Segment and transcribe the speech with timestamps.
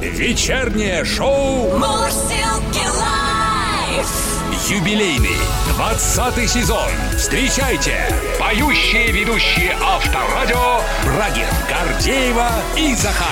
[0.00, 4.08] Вечернее шоу Мурзилки Live.
[4.70, 5.36] юбилейный
[5.76, 6.88] 20 сезон.
[7.18, 7.98] Встречайте
[8.38, 13.26] поющие ведущие Авторадио Брагин, Гордеева и Захар.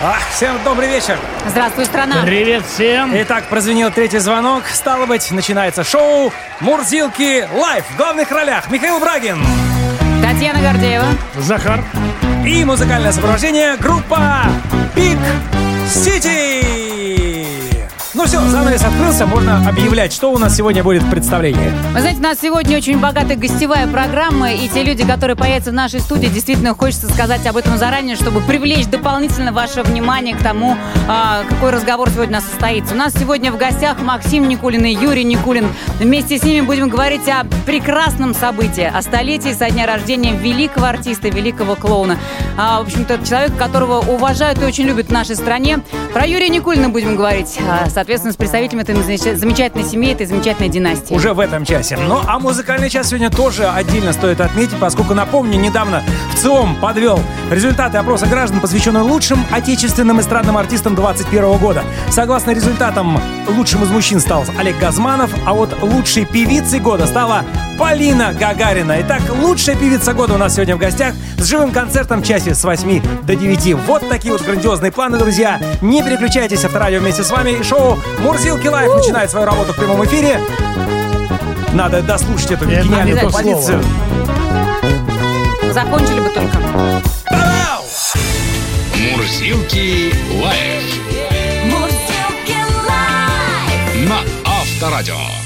[0.00, 1.18] А, всем добрый вечер.
[1.48, 2.22] Здравствуй, страна.
[2.24, 3.10] Привет всем!
[3.22, 4.62] Итак, прозвенел третий звонок.
[4.72, 7.84] Стало быть, начинается шоу «Мурзилки Live».
[7.84, 9.44] В главных ролях Михаил Брагин
[10.22, 11.06] Татьяна Гордеева.
[11.36, 11.82] Захар.
[12.46, 14.44] и музыкальное сопровождение группа
[15.86, 17.25] 谢谢。
[18.16, 21.70] Ну все, занавес открылся, можно объявлять, что у нас сегодня будет в представлении.
[21.92, 25.74] Вы знаете, у нас сегодня очень богатая гостевая программа, и те люди, которые появятся в
[25.74, 30.78] нашей студии, действительно хочется сказать об этом заранее, чтобы привлечь дополнительно ваше внимание к тому,
[31.06, 32.94] а, какой разговор сегодня у нас состоится.
[32.94, 35.68] У нас сегодня в гостях Максим Никулин и Юрий Никулин.
[36.00, 41.28] Вместе с ними будем говорить о прекрасном событии, о столетии со дня рождения великого артиста,
[41.28, 42.16] великого клоуна.
[42.56, 45.80] А, в общем-то, человек, которого уважают и очень любят в нашей стране.
[46.14, 50.68] Про Юрия Никулина будем говорить, а, соответственно, с представителями этой замеч- замечательной семьи, этой замечательной
[50.68, 51.12] династии.
[51.12, 51.96] Уже в этом часе.
[51.96, 57.18] Ну, а музыкальный час сегодня тоже отдельно стоит отметить, поскольку, напомню, недавно в ЦИОМ подвел
[57.50, 61.82] результаты опроса граждан, посвященные лучшим отечественным эстрадным артистам 2021 года.
[62.10, 67.44] Согласно результатам, лучшим из мужчин стал Олег Газманов, а вот лучшей певицей года стала
[67.78, 69.00] Полина Гагарина.
[69.02, 72.64] Итак, лучшая певица года у нас сегодня в гостях с живым концертом в часе с
[72.64, 73.74] 8 до 9.
[73.86, 75.60] Вот такие вот грандиозные планы, друзья.
[75.82, 77.50] Не переключайтесь, авторадио вместе с вами.
[77.50, 80.40] И шоу «Мурзилки Live» начинает свою работу в прямом эфире.
[81.74, 83.82] Надо дослушать эту Это гениальную композицию.
[85.72, 86.58] Закончили бы только.
[89.12, 90.82] Мурзилки Live
[91.64, 94.08] Мурзилки лайф.
[94.08, 95.45] на Авторадио.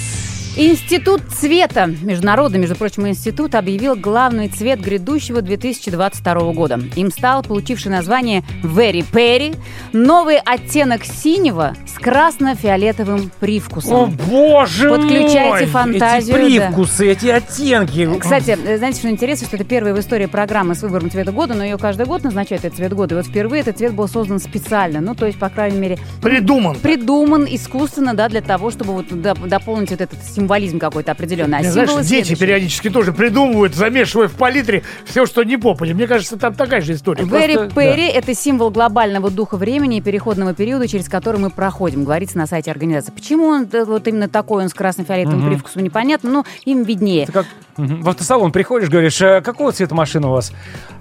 [0.62, 6.78] Институт цвета, международный, между прочим, институт, объявил главный цвет грядущего 2022 года.
[6.96, 9.56] Им стал получивший название Very Perry,
[9.94, 13.92] новый оттенок синего с красно-фиолетовым привкусом.
[13.94, 15.64] О, боже Подключайте мой!
[15.64, 16.66] фантазию, Эти да.
[16.66, 18.18] привкусы, эти оттенки.
[18.20, 21.54] Кстати, э, знаете, что интересно, что это первая в истории программа с выбором цвета года,
[21.54, 23.14] но ее каждый год назначают этот цвет года.
[23.14, 25.00] И вот впервые этот цвет был создан специально.
[25.00, 26.76] Ну, то есть, по крайней мере, Придуман.
[26.76, 31.58] придуман искусственно, да, для того, чтобы вот доп- дополнить вот этот символизм какой-то определенный.
[31.58, 32.36] А знаешь, дети следующие.
[32.36, 35.92] периодически тоже придумывают, замешивая в палитре все, что не попали.
[35.92, 37.22] Мне кажется, там такая же история.
[37.24, 42.04] Very Просто, Perry– это символ глобального духа времени и переходного периода, через который мы проходим,
[42.04, 43.12] говорится на сайте организации.
[43.12, 47.26] Почему он э, вот именно такой, он с красно-фиолетовым привкусом, непонятно, но им виднее.
[47.26, 47.46] Ты как
[47.86, 50.52] В автосалон приходишь, говоришь, «А какого цвета машина у вас?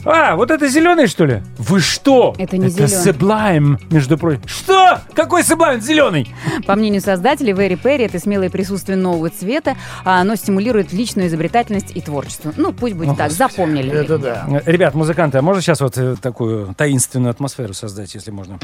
[0.06, 1.42] А, вот это зеленый, что ли?
[1.58, 2.34] Вы что?
[2.38, 3.12] Это не это зелёный.
[3.12, 4.42] Sublime, между прочим.
[4.46, 5.00] Что?
[5.14, 5.82] Какой Sublime?
[5.82, 6.34] Зеленый?
[6.66, 9.76] По мнению создателей, Very Perry– это смелое присутствие нового цвета,
[10.06, 12.54] а оно стимулирует личную изобретательность и творчество.
[12.56, 13.92] Ну, пусть будет так, запомнили.
[13.92, 14.62] Это да.
[14.66, 18.58] Ребят, музыканты, а можно сейчас вот э, такую таинственную атмосферу создать, если можно?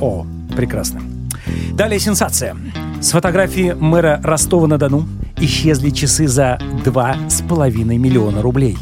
[0.00, 1.00] О, прекрасно.
[1.72, 2.56] Далее сенсация.
[3.00, 5.06] С фотографии мэра Ростова-на-Дону
[5.40, 8.76] исчезли часы за 2,5 миллиона рублей.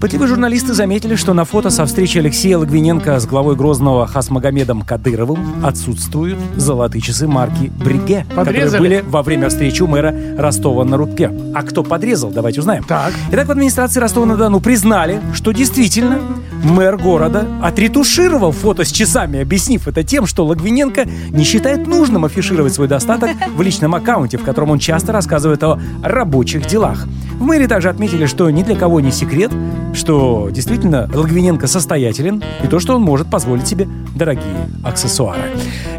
[0.00, 5.62] Пытливые журналисты заметили, что на фото со встречи Алексея Логвиненко с главой Грозного Хасмагомедом Кадыровым
[5.62, 8.80] отсутствуют золотые часы марки «Бриге», которые Подрезали?
[8.80, 11.30] были во время встречи у мэра Ростова-на-Рубке.
[11.54, 12.82] А кто подрезал, давайте узнаем.
[12.84, 13.12] Так.
[13.30, 16.18] Итак, в администрации Ростова-на-Дону признали, что действительно
[16.64, 22.72] мэр города отретушировал фото с часами, объяснив это тем, что Логвиненко не считает нужным афишировать
[22.72, 27.06] свой достаток в личном аккаунте, в котором он часто рассказывает о рабочих делах.
[27.38, 29.50] В мэрии также отметили, что ни для кого не секрет,
[29.94, 35.42] что действительно Логвиненко состоятелен и то, что он может позволить себе дорогие аксессуары.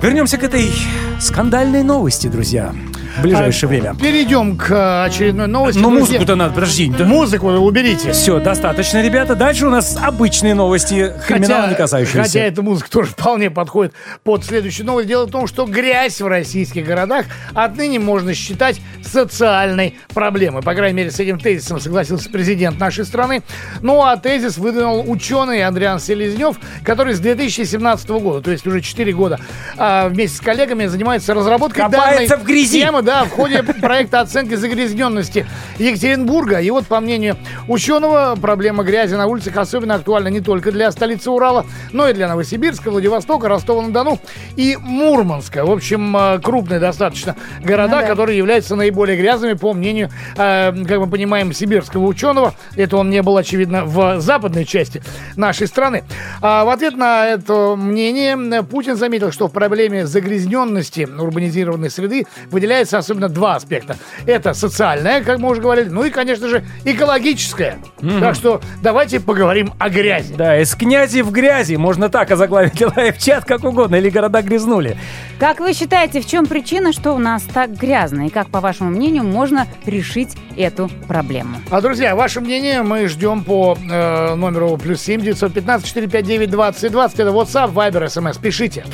[0.02, 0.72] Вернемся к этой
[1.20, 2.74] скандальной новости, друзья,
[3.18, 3.96] в ближайшее А, время.
[3.96, 5.80] Перейдем к э, очередной новости.
[5.80, 6.90] Но Друзья, музыку-то надо, подожди.
[6.98, 8.12] да- Музыку уберите.
[8.14, 9.36] Все, достаточно, ребята.
[9.36, 12.22] Дальше у нас обычные новости, криминала не касающиеся.
[12.24, 15.08] хотя эта музыка тоже вполне подходит под следующую новость.
[15.08, 20.62] Дело в том, что грязь в российских городах отныне можно считать социальной проблемой.
[20.62, 23.42] По крайней мере, с этим тезисом согласился президент нашей страны.
[23.82, 29.12] Ну а тезис выдвинул ученый Андриан Селезнев, который с 2017 года, то есть уже 4
[29.14, 29.40] года,
[29.78, 32.80] а, вместе с коллегами занимается разработкой Копается данной в грязи.
[32.82, 35.46] темы, да, в ходе проекта оценки загрязненности
[35.78, 36.60] Екатеринбурга.
[36.60, 37.38] И вот, по мнению
[37.68, 42.28] ученого, проблема грязи на улицах особенно актуальна не только для столицы Урала, но и для
[42.28, 44.20] Новосибирска, Владивостока, Ростова-на-Дону
[44.56, 45.66] и Мурманска.
[45.66, 48.08] В общем, э, крупные достаточно города, Ну да.
[48.08, 52.54] которые являются наиболее грязными, по мнению, э, как мы понимаем, сибирского ученого.
[52.76, 55.02] Это он не был, очевидно, в западной части
[55.36, 56.04] нашей страны.
[56.42, 62.26] А в ответ на это мнение э, Путин заметил, что в проблеме загрязненности урбанизированной среды
[62.50, 63.98] выделяется выделяется особенно два аспекта.
[64.26, 67.80] Это социальное, как мы уже говорили, ну и, конечно же, экологическое.
[68.20, 70.34] Так что давайте поговорим о грязи.
[70.36, 71.76] Да, из князи в грязи.
[71.76, 73.96] Можно так озаглавить лайв-чат как угодно.
[73.96, 74.98] Или города грязнули.
[75.40, 78.28] Как вы считаете, в чем причина, что у нас так грязно?
[78.28, 81.58] И как, по вашему мнению, можно решить эту проблему?
[81.70, 87.20] А, друзья, ваше мнение мы ждем по э, номеру плюс 7 915 459 20 20.
[87.20, 88.40] Это WhatsApp, Viber, SMS.
[88.42, 88.86] Пишите.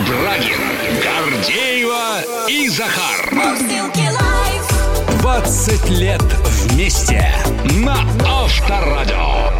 [0.00, 0.58] Брагин,
[1.04, 3.23] Гордеева и Захар.
[3.32, 5.20] Мурзилки лайф.
[5.20, 7.24] 20 лет вместе
[7.84, 9.54] на Авторадио.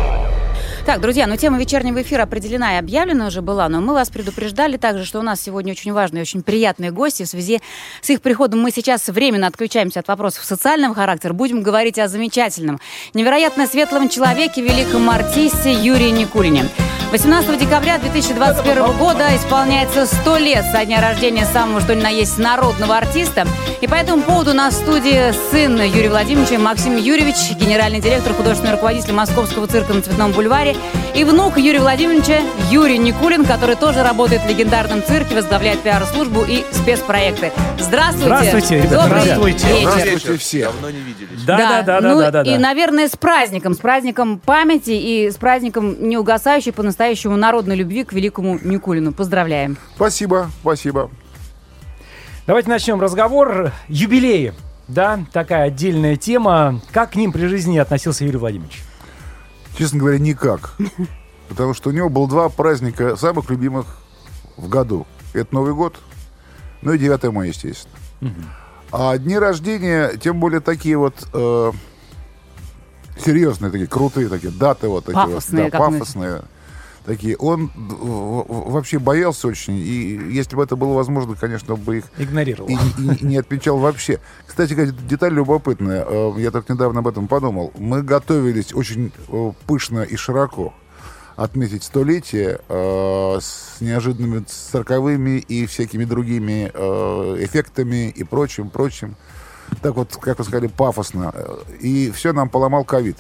[0.84, 4.76] Так, друзья, ну тема вечернего эфира определена и объявлена уже была, но мы вас предупреждали
[4.76, 7.22] также, что у нас сегодня очень важные, очень приятные гости.
[7.22, 7.62] В связи
[8.02, 11.32] с их приходом мы сейчас временно отключаемся от вопросов социального характера.
[11.32, 12.81] Будем говорить о замечательном,
[13.14, 16.69] невероятно светлом человеке, великом артисте Юрии Никулине.
[17.14, 22.38] 18 декабря 2021 года исполняется 100 лет со дня рождения самого что ни на есть
[22.38, 23.46] народного артиста.
[23.81, 28.34] И по этому поводу у нас в студии сын Юрия Владимировича Максим Юрьевич, генеральный директор,
[28.34, 30.75] художественный руководитель Московского цирка на Цветном бульваре,
[31.14, 32.40] и внук Юрия Владимировича
[32.72, 37.52] Юрий Никулин, который тоже работает в легендарном цирке, возглавляет пиар-службу и спецпроекты.
[37.78, 38.26] Здравствуйте!
[38.26, 39.69] Здравствуйте, ребята, Добрый здравствуйте.
[39.69, 39.90] вечер.
[39.90, 40.64] Здравствуйте все.
[40.64, 41.43] Давно не виделись.
[41.44, 42.58] Да, да, да, да, ну да, да, и, да.
[42.58, 47.04] наверное, с праздником, с праздником памяти и с праздником неугасающей по-настоящему
[47.37, 49.12] народной любви к великому Никулину.
[49.12, 49.77] Поздравляем.
[49.97, 51.11] Спасибо, спасибо.
[52.47, 53.73] Давайте начнем разговор.
[53.89, 54.55] Юбилеи.
[54.89, 56.81] Да, такая отдельная тема.
[56.93, 58.83] Как к ним при жизни относился Юрий Владимирович?
[59.79, 60.77] Честно говоря, никак.
[61.49, 63.99] Потому что у него было два праздника самых любимых
[64.57, 65.07] в году.
[65.33, 65.97] Это Новый год,
[66.83, 67.95] ну и 9 мая, естественно.
[68.93, 71.73] А дни рождения, тем более такие вот э,
[73.19, 76.43] серьезные, такие крутые такие даты вот такие Пафосные, вот, да, как мы- пафосные
[77.05, 77.37] такие.
[77.37, 82.69] Он вообще боялся очень, и если бы это было возможно, конечно, бы их Игнорировал.
[82.69, 84.21] и, и не отмечал вообще.
[84.47, 84.75] Кстати,
[85.09, 86.05] деталь любопытная.
[86.09, 87.73] Э, Я так недавно об этом подумал.
[87.79, 90.73] Мы готовились очень э, пышно и широко
[91.37, 99.17] отметить столетие э, с неожиданными цирковыми и всякими другими э, эффектами и прочим, прочим.
[99.83, 101.33] Так вот, как вы сказали, пафосно.
[101.35, 103.17] Э, И все нам поломал ковид.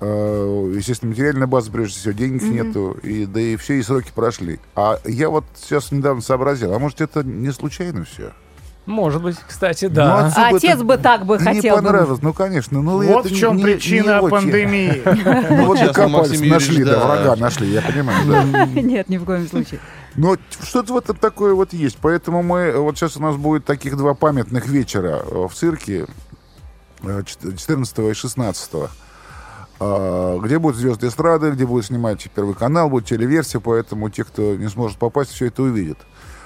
[0.00, 4.60] Э, Естественно, материальная база, прежде всего, денег нету, и, да и все, и сроки прошли.
[4.76, 8.32] А я вот сейчас недавно сообразил, а может это не случайно все?
[8.86, 10.32] Может быть, кстати, Ну, да.
[10.50, 11.82] бы Отец бы так бы не хотел бы.
[11.82, 12.80] понравилось, ну, конечно.
[12.80, 15.02] Ну, Вот это в чем не- причина не пандемии.
[15.50, 18.64] Ну, вот докопались, нашли, да, врага нашли, я понимаю, да.
[18.80, 19.80] Нет, ни в коем случае.
[20.16, 21.98] Но что-то вот такое вот есть.
[22.00, 26.06] Поэтому мы, вот сейчас у нас будет таких два памятных вечера э, в цирке,
[27.02, 28.88] э, чет- 14 и 16 а,
[29.80, 34.68] где будут звезды эстрады, где будет снимать Первый канал, будет телеверсия, поэтому те, кто не
[34.68, 35.98] сможет попасть, все это увидят.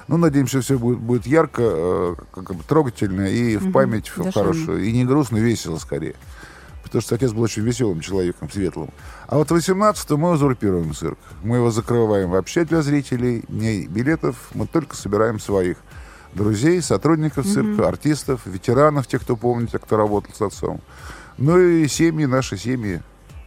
[0.09, 4.33] Ну, надеемся, все будет, будет ярко, э, как бы трогательно и в память Душевно.
[4.33, 4.85] хорошую.
[4.85, 6.15] И не грустно, весело скорее.
[6.83, 8.91] Потому что отец был очень веселым человеком, светлым.
[9.27, 11.19] А вот 18 мы узурпируем цирк.
[11.43, 15.79] Мы его закрываем вообще для зрителей, не билетов, мы только собираем своих
[16.35, 20.81] друзей, сотрудников цирка, артистов, ветеранов, тех, кто помнит, тех, кто работал с отцом.
[21.39, 23.01] Ну и семьи, наши семьи.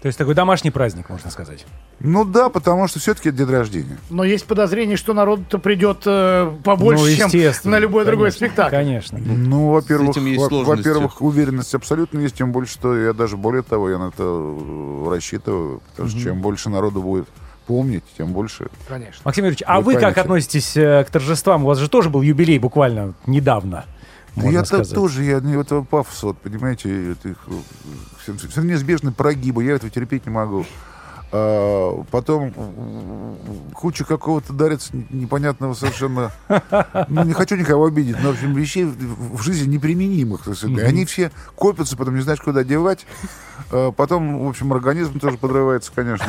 [0.06, 1.66] То есть такой домашний праздник, можно сказать.
[2.00, 3.98] Ну да, потому что все-таки это день рождения.
[4.12, 8.76] Но есть подозрение, что народ-то придет э, побольше, Ну, чем на любой другой конечно, спектакль.
[8.76, 9.18] Конечно.
[9.18, 13.90] Ну, во-первых, есть во- во-первых, уверенность абсолютно есть, тем больше, что я даже более того,
[13.90, 17.28] я на это э, рассчитываю, потому что чем больше народу будет
[17.66, 18.68] помнить, тем больше.
[18.88, 19.22] Конечно.
[19.26, 21.64] Максим Юрьевич, а Вы вы как относитесь э, к торжествам?
[21.64, 23.86] У вас же тоже был юбилей буквально недавно.
[24.36, 24.94] Да можно я сказать.
[24.94, 27.54] тоже, я не этого пафоса, вот, понимаете, этих, э,
[28.22, 30.66] все, все неизбежны прогибы, я этого терпеть не могу.
[31.32, 33.36] А, потом м,
[33.74, 36.32] куча какого-то дарится непонятного совершенно...
[37.10, 40.44] Ну, не хочу никого обидеть, но, в общем, вещей в жизни неприменимых.
[40.44, 43.06] То есть, Они все копятся, потом не знаешь, куда девать.
[43.72, 46.28] А, Потом, в общем, организм тоже подрывается, конечно.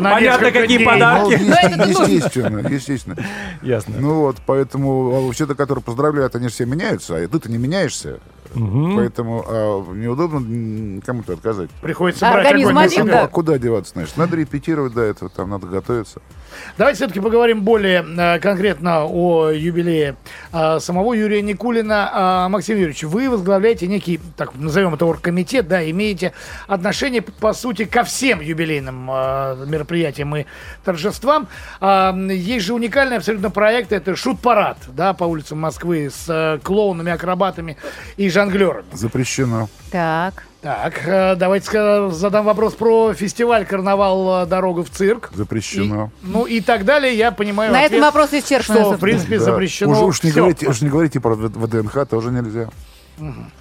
[0.00, 0.86] На Понятно, какие дней.
[0.86, 1.38] подарки.
[1.40, 3.16] Ну, есте- естественно, естественно.
[3.62, 3.94] Ясно.
[3.98, 8.18] Ну вот, поэтому а вообще-то, которые поздравляют, они же все меняются, а ты-то не меняешься.
[8.52, 11.70] Поэтому а, неудобно кому-то отказать.
[11.82, 13.06] Приходится А брать организм огонь один.
[13.06, 13.22] Ну, да.
[13.22, 14.16] а куда деваться, значит?
[14.16, 16.20] Надо репетировать до этого, там надо готовиться.
[16.76, 20.16] Давайте все-таки поговорим более э, конкретно о юбилее
[20.52, 22.10] э, самого Юрия Никулина.
[22.12, 26.32] А, Максим Юрьевич, вы возглавляете некий, так назовем это оргкомитет, да, имеете
[26.66, 30.46] отношение, по сути, ко всем юбилейным э, мероприятиям и
[30.84, 31.48] торжествам.
[31.80, 37.12] А, есть же уникальный абсолютно проект, это шут-парад, да, по улицам Москвы с э, клоунами,
[37.12, 37.76] акробатами
[38.16, 38.86] и жонглерами.
[38.92, 39.68] Запрещено.
[39.90, 40.49] Так.
[40.62, 44.42] Так, э, давайте задам вопрос про фестиваль «Карнавал.
[44.42, 45.30] э, Дорога в цирк».
[45.34, 46.10] Запрещено.
[46.22, 48.76] И- ну и так далее, я понимаю На ответ, этом вопрос исчерпан.
[48.76, 49.44] что, в принципе, Да.
[49.44, 52.68] запрещено Уж, уж, не говорите, уж не говорите про ВДНХ, тоже нельзя.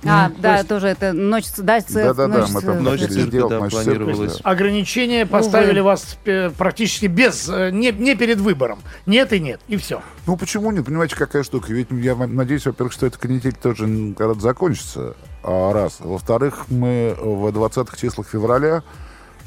[0.05, 3.49] А, да, есть- тоже это ночь, да, ц- Да-да-да, ночь мы там Ночь цирка, сделать
[3.49, 4.37] да, ночь цирка, планировалось.
[4.37, 4.49] да.
[4.49, 8.79] Ограничения поставили вас э, практически без, не, не перед выбором.
[9.05, 10.01] Нет и нет, и все.
[10.27, 10.85] Ну почему нет?
[10.85, 11.73] Понимаете, какая штука?
[11.73, 13.85] Ведь я надеюсь, во-первых, что эта канитель тоже
[14.17, 15.15] когда-то закончится.
[15.51, 15.97] А, раз.
[15.99, 18.83] Во-вторых, мы в 20-х числах февраля,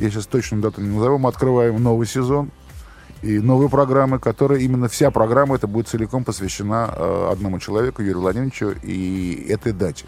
[0.01, 2.51] я сейчас точно дату не назову, мы открываем новый сезон
[3.23, 8.21] и новые программы, которые именно вся программа это будет целиком посвящена э, одному человеку, Юрию
[8.21, 10.07] Владимировичу, и этой дате.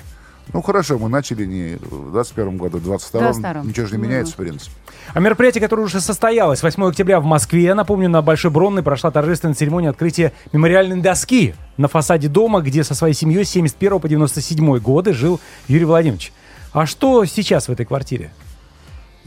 [0.52, 3.68] Ну хорошо, мы начали не в 21 году, в 22 22-м.
[3.68, 4.70] ничего же не меняется, в принципе.
[5.12, 9.54] А мероприятие, которое уже состоялось 8 октября в Москве, напомню, на Большой Бронной прошла торжественная
[9.54, 14.78] церемония открытия мемориальной доски на фасаде дома, где со своей семьей с 71 по 97
[14.78, 16.32] годы жил Юрий Владимирович.
[16.72, 18.32] А что сейчас в этой квартире?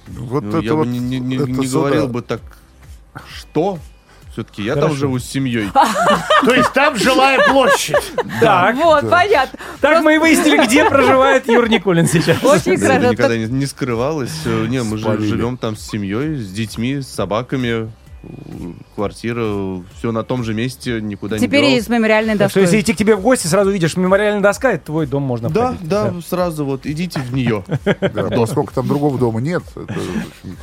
[0.08, 2.42] Вот Ну, я вот- бы не, не- не- это не говорил бы так,
[3.28, 3.80] что?
[4.38, 5.00] Все-таки я там Хорошо.
[5.00, 5.72] живу с семьей.
[6.46, 7.96] То есть там жилая площадь.
[8.40, 9.58] Так, Вот, понятно.
[9.82, 12.44] так мы и выяснили, где проживает Юр Никулин сейчас.
[12.44, 13.14] Очень хорошо.
[13.14, 14.42] никогда не, скрывалось.
[14.46, 17.92] Э, Не, мы же живем там с семьей, с детьми, с собаками.
[18.96, 22.62] Квартира, все на том же месте, никуда Теперь не с мемориальной Так что доской.
[22.64, 25.68] если идти к тебе в гости, сразу видишь мемориальная доска, это твой дом можно Да,
[25.74, 25.88] входить.
[25.88, 27.64] да, сразу вот идите в нее.
[28.18, 29.94] Да, поскольку там другого дома нет, это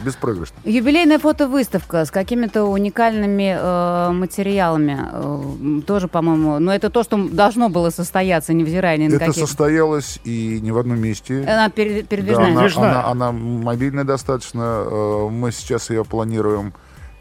[0.04, 0.56] беспроигрышно.
[0.64, 4.98] Юбилейная фотовыставка с какими-то уникальными э, материалами.
[5.12, 9.44] э, тоже, по-моему, но это то, что должно было состояться, невзирая ни на Это какие.
[9.44, 11.40] состоялось и не в одном месте.
[11.42, 12.46] Она пере- Да, передвижная.
[12.46, 12.90] она, Передвижная.
[12.90, 14.84] она- она мобильная достаточно.
[14.86, 16.72] Э, Мы сейчас ее планируем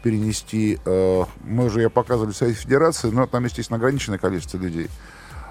[0.04, 0.78] перенести.
[0.84, 4.88] э, Мы уже ее показывали в Совете Федерации, но там, естественно, ограниченное количество людей.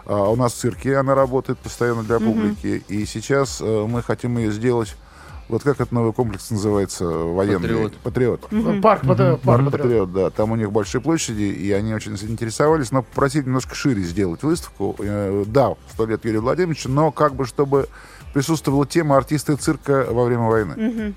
[0.05, 2.83] А У нас в цирке она работает постоянно для публики.
[2.87, 4.95] И сейчас э, мы хотим ее сделать...
[5.49, 7.05] Вот как этот новый комплекс называется?
[7.05, 7.59] Военный.
[7.67, 7.93] Патриот.
[7.97, 8.81] Патриот.
[8.81, 9.71] Парк, патри- парк патриот.
[9.71, 10.29] Патриот, да.
[10.29, 14.95] Там у них большие площади, и они очень заинтересовались, но попросили немножко шире сделать выставку.
[14.99, 17.87] Э, Да, сто лет Юрия Владимировича, но как бы чтобы
[18.33, 21.13] присутствовала тема артисты цирка во время войны.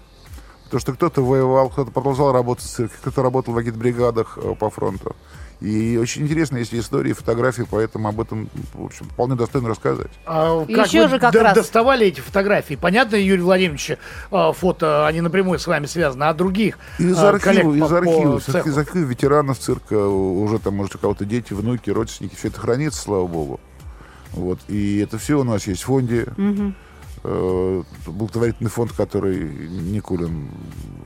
[0.66, 4.68] Потому что кто-то воевал, кто-то продолжал работать в цирке, кто-то работал в агитбригадах э, по
[4.68, 5.14] фронту.
[5.60, 10.10] И очень интересно, есть истории, фотографии, поэтому об этом, в общем, вполне достойно рассказать.
[10.26, 12.74] А Еще как вы же как до- раз- доставали эти фотографии?
[12.74, 13.96] Понятно, Юрий Владимирович, э,
[14.54, 18.40] фото, они напрямую с вами связаны, а других Из коллег архива, по- из по архива,
[18.40, 18.68] цеху?
[18.68, 23.00] из архива ветеранов цирка, уже там, может, у кого-то дети, внуки, родственники, все это хранится,
[23.00, 23.58] слава богу.
[24.32, 24.58] Вот.
[24.68, 26.26] И это все у нас есть в фонде.
[26.36, 26.70] Э,
[28.06, 30.50] Благотворительный фонд, который Никулин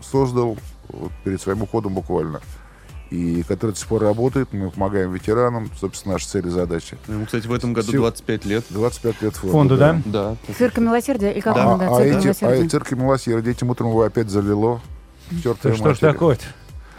[0.03, 0.57] создал
[0.89, 2.41] вот, перед своим уходом буквально.
[3.11, 4.53] И который до сих пор работает.
[4.53, 5.69] Мы помогаем ветеранам.
[5.79, 6.97] Собственно, наши цели и задачи.
[7.09, 7.99] Ему, кстати, в этом году Всё.
[7.99, 8.65] 25 лет.
[8.71, 9.53] 25 лет фонду.
[9.53, 10.01] Фонду, да?
[10.05, 10.37] Да.
[10.57, 11.33] Цирка милосердия?
[11.33, 12.67] Или как А, он, да, а эти, милосердия?
[12.67, 14.81] а цирк и милосердие этим утром его опять залило.
[15.43, 16.45] чертовой Что ж такое-то?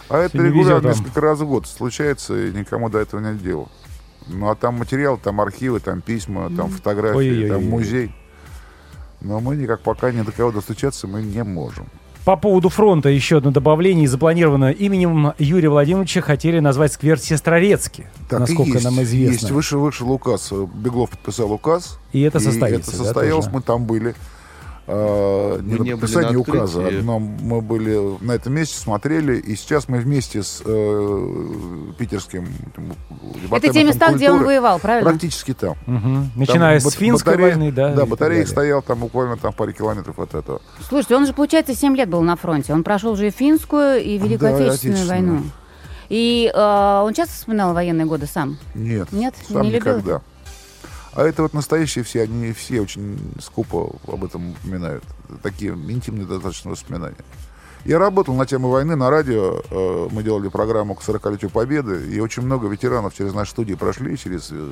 [0.10, 3.70] А это регулярно несколько раз в год случается, и никому до этого нет дела.
[4.28, 7.50] Ну, а там материал, там архивы, там письма, там фотографии, Ой-ой-ой.
[7.50, 8.14] там музей.
[9.22, 11.86] Но мы никак пока ни до кого достучаться мы не можем.
[12.26, 14.08] По поводу фронта еще одно добавление.
[14.08, 18.84] Запланировано именем Юрия Владимировича хотели назвать сквер Сестрорецкий, Так и насколько есть.
[18.86, 19.56] нам Есть, известно.
[19.56, 21.98] вышел, вышел указ, э, Беглов подписал указ.
[22.14, 23.56] И это состоится, это да, состоялось, тоже?
[23.58, 24.14] мы там были.
[24.88, 29.56] А, не Мы на не на указа, но мы были на этом месте, смотрели, и
[29.56, 31.36] сейчас мы вместе с э,
[31.98, 32.94] питерским там,
[33.52, 35.10] Это те места, где он культуры воевал, правильно?
[35.10, 35.76] Практически там.
[35.86, 36.32] Мгм.
[36.36, 37.94] Начиная Там с бат- финской батарея- войны, да.
[37.94, 40.62] Да, батарея стоял там буквально там в паре километров от этого.
[40.90, 42.74] Слушайте, он же, получается, 7 лет был на фронте.
[42.74, 45.08] Он прошел же и финскую, и Великую Да, Отечественную Отечественную.
[45.36, 45.44] войну.
[46.10, 48.58] И э, он часто вспоминал военные годы сам?
[48.76, 49.34] Нет, Нет?
[49.48, 50.22] сам Не любил никогда.
[51.14, 55.04] А это вот настоящие все, они все очень скупо об этом упоминают.
[55.44, 57.18] Такие интимные достаточно воспоминания.
[57.84, 59.62] Я работал на тему войны на радио.
[59.70, 62.08] э, Мы делали программу к 40-летию Победы.
[62.14, 64.72] И очень много ветеранов через наши студии прошли, через э,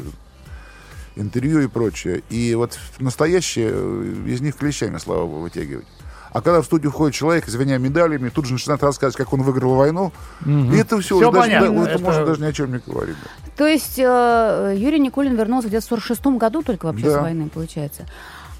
[1.15, 2.21] интервью и прочее.
[2.29, 5.87] И вот настоящие э, из них клещами, слава богу, вытягивать.
[6.31, 9.75] А когда в студию входит человек, звеня медалями, тут же начинает рассказывать, как он выиграл
[9.75, 10.11] войну.
[10.45, 11.71] И это все, Всё даже, понятно.
[11.71, 13.15] да, это Это- можно даже ни о чем не говорить.
[13.23, 13.51] да.
[13.57, 17.19] То есть э, Юрий Никулин вернулся где-то в 46 году только вообще Да.
[17.19, 18.05] с войны, получается.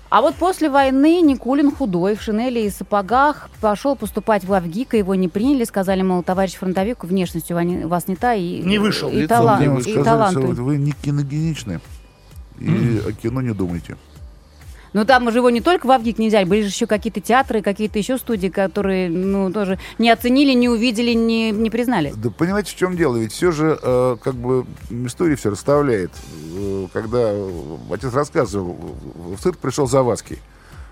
[0.10, 5.14] А вот после войны Никулин худой, в шинели и сапогах пошел поступать в Авгика, его
[5.14, 9.08] не приняли, сказали, мол, товарищ фронтовик, внешностью у вас не та, и, Не вышел.
[9.10, 10.38] и, талант, не и сказали, талант.
[10.38, 11.80] вот вы не киногеничны.
[12.60, 13.98] И о кино не думайте.
[14.94, 17.62] Ну, там же его не только в Авгик не взяли, были же еще какие-то театры,
[17.62, 22.14] какие-то еще студии, которые, ну, тоже не оценили, не увидели, не, не признали.
[22.16, 23.16] Да понимаете, в чем дело?
[23.18, 26.12] Ведь все же, э, как бы, история все расставляет.
[26.56, 27.32] Э, когда
[27.92, 28.78] отец рассказывал,
[29.16, 30.40] в цирк пришел Завадский.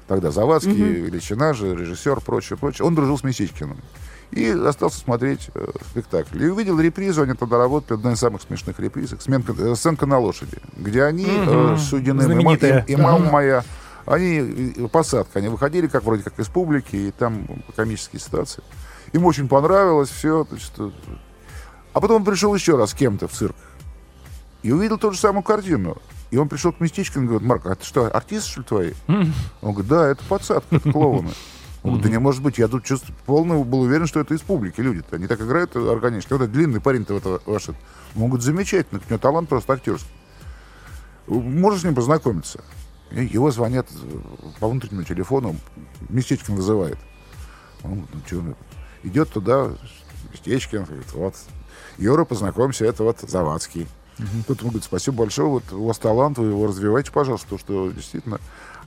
[0.07, 2.85] Тогда Завадский, Величина же, режиссер, прочее, прочее.
[2.85, 3.77] Он дружил с Месичкиным.
[4.31, 6.43] И остался смотреть э, спектакль.
[6.43, 10.57] И увидел репризу, они тогда работали, одна из самых смешных «Сменка- э, «Сценка на лошади»,
[10.75, 13.63] где они э, с Судиным и, и- и мама моя,
[14.07, 18.63] они, э, посадка, они выходили как вроде как из публики, и там комические ситуации.
[19.13, 20.47] Им очень понравилось все.
[21.93, 23.55] А потом он пришел еще раз с кем-то в цирк
[24.63, 25.97] и увидел ту же самую картину.
[26.29, 28.93] И он пришел к Местечкину и говорит, Марк, а ты что, артист, что ли, твои?
[29.61, 31.29] Он говорит, да, это подсадка, это клоуны.
[31.83, 34.41] Он говорит, да не может быть, я тут чувствую, полный был уверен, что это из
[34.41, 35.15] публики люди-то.
[35.15, 36.35] Они так играют органично.
[36.35, 37.69] Вот этот длинный парень-то вот это ваш.
[37.69, 37.75] Он
[38.15, 40.11] говорит, замечательно, у него талант просто актерский.
[41.27, 42.61] Можешь с ним познакомиться?
[43.11, 43.87] Его звонят
[44.59, 45.55] по внутреннему телефону,
[46.09, 46.97] Местечкин вызывает.
[47.83, 48.55] Он ну что,
[49.03, 49.71] идет туда,
[50.31, 51.35] Местечкин, говорит, вот,
[51.97, 53.87] Юра, познакомься, это вот Завадский.
[54.47, 57.91] Тут он говорит, спасибо большое, вот у вас талант, вы его развивайте, пожалуйста, то, что
[57.91, 58.39] действительно.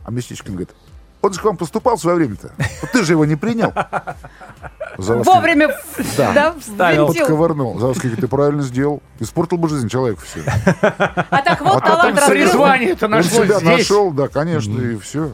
[0.05, 0.71] А Местечкин говорит,
[1.23, 2.53] он же к вам поступал в свое время-то.
[2.83, 3.73] Вот ты же его не принял.
[4.97, 5.69] Вовремя,
[6.17, 6.33] Да.
[6.33, 7.07] да, Вставил.
[7.09, 7.75] подковырнул.
[7.75, 9.03] Говорит, ты правильно сделал.
[9.19, 10.41] Испортил бы жизнь человеку все.
[11.31, 12.49] А так вот А талант развил.
[12.49, 13.79] Призвание-то Он нашлось себя здесь.
[13.79, 15.31] нашел, да, конечно, и все.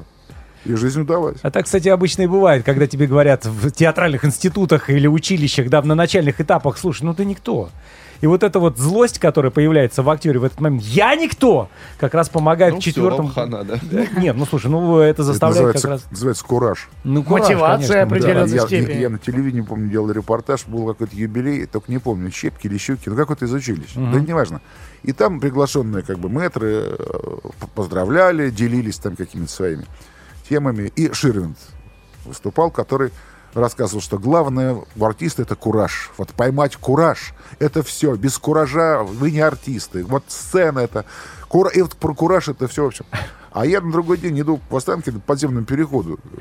[0.65, 1.37] И жизнь удалась.
[1.43, 5.81] А так, кстати, обычно и бывает, когда тебе говорят в театральных институтах или училищах, да,
[5.83, 7.71] на начальных этапах, слушай, ну ты никто.
[8.21, 11.69] И вот эта вот злость, которая появляется в актере в этот момент, я никто,
[11.99, 13.29] как раз помогает Ну, в четвертом...
[13.29, 13.79] хана, да.
[13.83, 16.11] Да, Нет, ну слушай, ну это Это заставляет называется, как раз...
[16.11, 16.89] называется кураж.
[17.05, 18.67] Ну, кураж, Мотивация конечно, да.
[18.67, 18.93] степени.
[18.95, 22.79] я- я на телевидении, помню, делал репортаж, был какой-то юбилей, только не помню, щепки или
[22.79, 24.61] щуки, ну какой-то из училищ, да неважно.
[25.03, 27.39] И там приглашенные как бы мэтры э,
[27.75, 29.85] поздравляли, делились там какими-то своими
[30.49, 30.93] темами.
[30.97, 31.57] И Ширвинд
[32.25, 33.11] выступал, который
[33.57, 36.11] рассказывал, что главное у артиста это кураж.
[36.19, 38.15] Вот поймать кураж, это все.
[38.15, 40.05] Без куража вы не артисты.
[40.05, 41.05] Вот сцена это...
[41.49, 41.71] Кура...
[41.71, 43.07] И вот про кураж это все, в общем.
[43.53, 46.41] А я на другой день иду по Останкино, по подземному переходу э,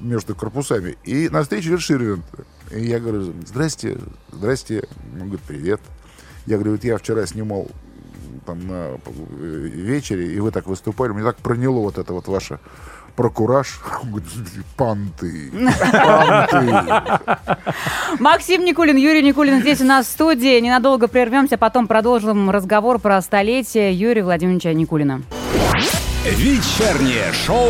[0.00, 2.24] между корпусами, и навстречу идет Ширвинд.
[2.70, 3.98] И я говорю, здрасте,
[4.30, 4.84] здрасте.
[5.14, 5.80] Он говорит, привет.
[6.46, 7.68] Я говорю, вот я вчера снимал
[8.46, 12.60] там на э, вечере, и вы так выступали, мне так проняло вот это вот ваше
[13.14, 13.80] про кураж.
[14.02, 14.30] Он говорит,
[14.76, 15.50] Панты.
[15.92, 16.84] Панты.
[18.18, 20.60] Максим Никулин, Юрий Никулин здесь у нас в студии.
[20.60, 25.22] Ненадолго прервемся, потом продолжим разговор про столетие Юрия Владимировича Никулина.
[26.24, 27.68] Вечернее шоу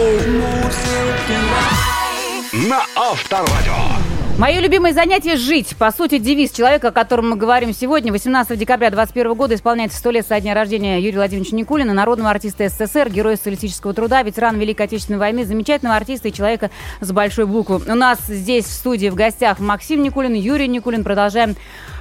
[2.53, 4.04] на Авторадио.
[4.37, 5.77] Мое любимое занятие– жить.
[5.79, 8.11] По сути, девиз человека, о котором мы говорим сегодня.
[8.11, 12.69] 18 декабря 2021 года исполняется 100 лет со дня рождения Юрия Владимировича Никулина, народного артиста
[12.69, 17.81] СССР, героя социалистического труда, ветеран Великой Отечественной войны, замечательного артиста и человека с большой буквы.
[17.87, 21.05] У нас здесь в студии в гостях Максим Никулин, Юрий Никулин.
[21.05, 21.55] Продолжаем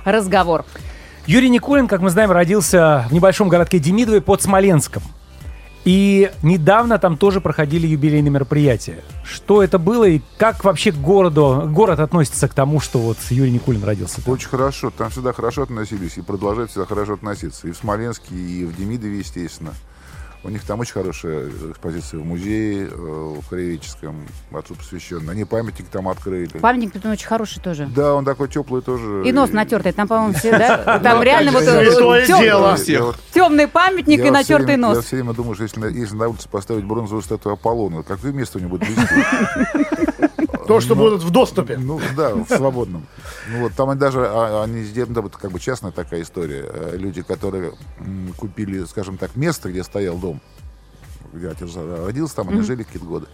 [0.04, 0.65] разговор.
[1.28, 5.04] Юрий Никулин, как мы знаем, родился в небольшом городке Демидове под Смоленском.
[5.86, 9.04] И недавно там тоже проходили юбилейные мероприятия.
[9.24, 13.52] Что это было и как вообще к городу, город относится к тому, что вот Юрий
[13.52, 14.22] Никулин родился?
[14.24, 14.34] там?
[14.34, 14.91] Очень хорошо.
[14.98, 17.67] Там всегда хорошо относились и продолжают всегда хорошо относиться.
[17.67, 19.74] И в Смоленске, и в Демидове, естественно.
[20.45, 25.32] У них там очень хорошая экспозиция в музее, э, в Краеведческом, отцу посвященная.
[25.32, 26.47] Они памятник там открыли.
[26.60, 27.86] Памятник тут очень хороший тоже.
[27.95, 29.23] Да, он такой теплый тоже.
[29.25, 29.93] И нос натертый.
[29.93, 30.99] Там, по-моему, все, да?
[30.99, 31.63] Там Ну, реально вот
[33.34, 35.06] темный памятник и натертый время- Я нос.
[35.06, 38.58] все время думаю, что если, на- если на улице поставить бронзовую статую Аполлона, какое место
[38.58, 39.03] у него будет вести?
[40.67, 41.78] То, что будут в доступе.
[41.78, 43.06] Ну да, в свободном.
[43.49, 46.65] Ну вот там они даже а, они сделаны, да, как бы частная такая история.
[46.67, 50.41] Э, Люди, которые м, купили, скажем так, место, где стоял дом,
[51.34, 53.28] где отец родился, там они жили какие-то годы.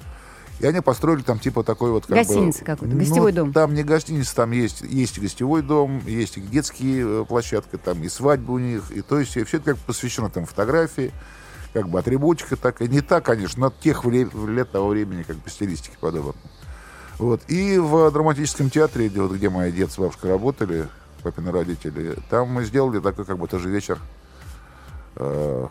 [0.60, 3.54] И они построили там типа такой вот как Гостиница какой-то, гостевой дом.
[3.54, 8.04] Там не гостиница, там есть, есть и гостевой дом, есть и детские э, площадки, там
[8.04, 11.14] и свадьбы у них, и то есть все это как бы посвящено там фотографии,
[11.74, 12.90] как бы атрибутика такая.
[12.90, 16.34] Не так, конечно, но тех вре- лет того времени, как бы стилистики подобно.
[17.20, 17.42] Вот.
[17.50, 20.88] И в драматическом театре, где, вот, где мои дед с бабушкой работали,
[21.22, 24.00] папины родители, там мы сделали такой как бы тоже вечер
[25.18, 25.68] э,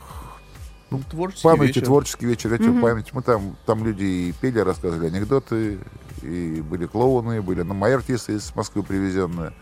[0.91, 1.85] Ну, творческий памяти, вечер.
[1.85, 3.11] творческий вечер, вечер памяти.
[3.15, 5.79] Мы там, там люди и пели, рассказывали анекдоты,
[6.23, 9.53] и были клоуны, были ну, мои артисты из Москвы привезенные.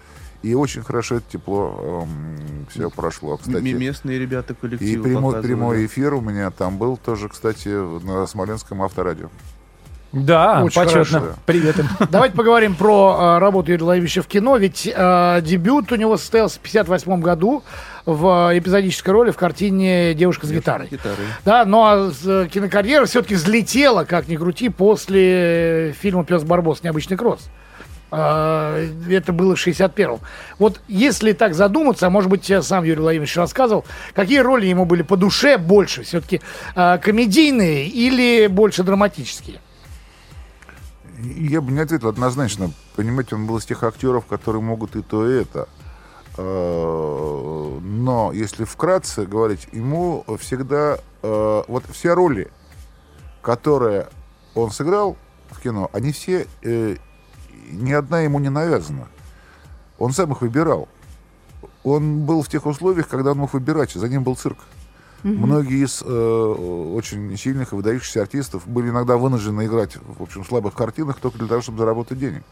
[0.43, 2.07] И очень хорошо, тепло
[2.71, 3.33] все прошло.
[3.33, 5.47] М- Кстати, Местные ребята и коллективы прямой, показывали.
[5.47, 7.69] прямой эфир у меня там был тоже, кстати,
[8.05, 9.29] на Смоленском авторадио.
[10.17, 11.05] Да, Очень почетно.
[11.05, 11.35] хорошо.
[11.45, 11.89] Привет им.
[12.11, 14.57] Давайте поговорим про э, работу Юрия Лавича в кино.
[14.57, 17.63] Ведь э, дебют у него состоялся в 58 году
[18.07, 20.89] в э, эпизодической роли в картине «Девушка с гитарой».
[20.91, 21.17] Гитары.
[21.45, 26.83] Да, но э, кинокарьера все-таки взлетела, как ни крути, после э, фильма «Пес Барбос.
[26.83, 27.51] Необычный кросс».
[28.11, 30.21] Э, Это было в 61-м.
[30.59, 34.87] Вот если так задуматься, а может быть, я сам Юрий Владимирович рассказывал, какие роли ему
[34.87, 36.05] были по душе больше?
[36.05, 36.41] Все-таки
[36.75, 39.59] э, комедийные или больше драматические?
[41.19, 42.71] Я бы не ответил однозначно.
[42.95, 45.69] Понимаете, он был из тех актеров, которые могут и то, и это.
[46.37, 50.99] Э, Но если вкратце говорить, ему всегда...
[51.23, 52.51] э, Вот все роли,
[53.43, 54.09] которые
[54.55, 55.17] он сыграл
[55.51, 56.47] в кино, они все...
[56.63, 56.97] э,
[57.71, 59.09] Ни одна ему не навязана.
[59.99, 60.89] Он сам их выбирал.
[61.83, 63.93] Он был в тех условиях, когда он мог выбирать.
[63.93, 64.59] За ним был цирк.
[65.35, 70.75] Многие из э, очень сильных и выдающихся артистов были иногда вынуждены играть в общем, слабых
[70.75, 72.43] картинах только для того, чтобы заработать денег.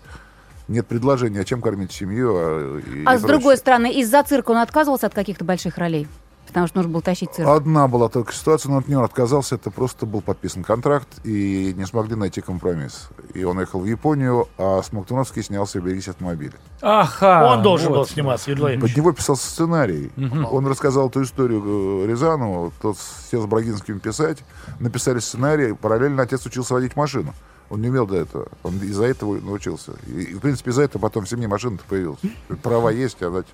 [0.66, 2.32] Нет предложения, а чем кормить семью.
[2.36, 3.26] А, и- А и с прочее.
[3.28, 6.08] другой стороны, из-за цирка он отказывался от каких-то больших ролей?
[6.54, 7.48] Потому что нужно было тащить цирк.
[7.48, 9.56] Одна была только ситуация, но он отказался.
[9.56, 13.08] Это просто был подписан контракт, и не смогли найти компромисс.
[13.34, 16.52] И он ехал в Японию, а Смоктуновский снялся «Берегись автомобиля».
[16.80, 17.50] Аха.
[17.50, 17.96] Он должен вот.
[17.96, 18.78] был сниматься, Юрий.
[18.78, 20.12] Под него писался сценарий.
[20.48, 22.98] Он рассказал эту историю э, Рязанову, тот
[23.32, 24.38] сел с Брагинским писать,
[24.78, 27.34] написали сценарий, параллельно отец учился водить машину.
[27.68, 28.46] Он не умел до этого.
[28.62, 29.94] Он из-за этого научился.
[30.06, 32.20] И, и, в принципе, из-за этого потом в семье машина-то появилась.
[32.62, 33.46] Права есть, а дать.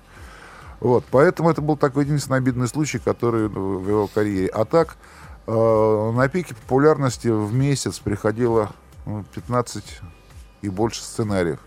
[0.81, 1.05] Вот.
[1.11, 4.47] Поэтому это был такой единственный обидный случай, который ну, в его карьере.
[4.47, 4.97] А так,
[5.47, 8.71] э, на пике популярности в месяц приходило
[9.05, 10.01] ну, 15
[10.63, 11.59] и больше сценариев.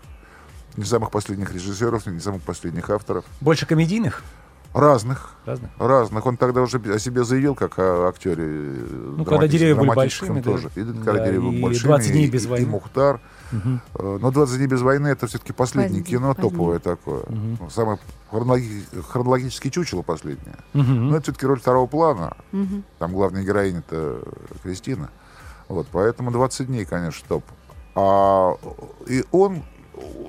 [0.75, 3.23] Не самых последних режиссеров, не самых последних авторов.
[3.39, 4.21] Больше комедийных?
[4.73, 5.35] Разных.
[5.45, 5.71] Разных.
[5.79, 6.25] Разных.
[6.25, 8.43] Он тогда уже о себе заявил, как о актере.
[8.45, 10.51] Ну, когда деревья были большими, да.
[10.51, 10.69] тоже.
[10.75, 11.87] И когда Да, деревья были большими.
[11.87, 12.63] 20 дней без и- войны.
[12.65, 13.21] И Мухтар.
[13.51, 16.49] Э, Но 20 дней без войны это все-таки последнее Позднее, кино, позднее.
[16.51, 17.23] топовое такое.
[17.29, 17.99] Ну, Самое
[18.31, 20.57] хронологи- хронологически чучело последнее.
[20.73, 21.09] Мгм.
[21.09, 22.35] Но это все-таки роль второго плана.
[22.99, 24.19] Там главная героиня это
[24.63, 25.09] Кристина.
[25.67, 27.43] Вот, поэтому 20 дней, конечно, топ.
[27.95, 28.53] А,
[29.07, 29.63] и он,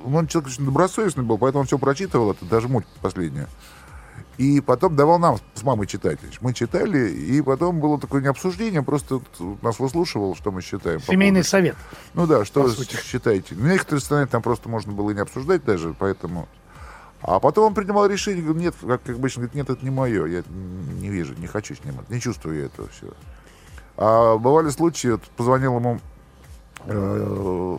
[0.05, 3.49] он человек очень добросовестный был, поэтому он все прочитывал, это даже муть последнюю.
[4.39, 6.19] И потом давал нам с мамой читать.
[6.43, 9.23] Мы читали, и потом было такое не обсуждение, просто
[9.63, 11.01] нас выслушивал, что мы считаем.
[11.01, 11.77] по Семейный поводу- совет.
[12.13, 13.55] Ну да, что по вы считаете.
[13.55, 16.49] Некоторые сценарии там просто можно было и не обсуждать даже, поэтому...
[17.23, 20.43] А потом он принимал решение, говорит, нет, как, обычно, говорит, нет, это не мое, я
[21.01, 23.13] не вижу, не хочу снимать, не чувствую я этого всего.
[23.97, 25.99] А бывали случаи, вот позвонил ему
[26.85, 27.79] э,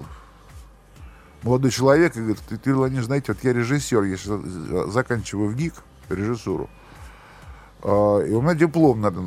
[1.43, 5.55] молодой человек и говорит, Юрий Владимирович, знаете, вот я режиссер, я сейчас за- заканчиваю в
[5.55, 5.75] ГИК
[6.09, 6.69] режиссуру,
[7.83, 9.21] А, и у меня диплом надо,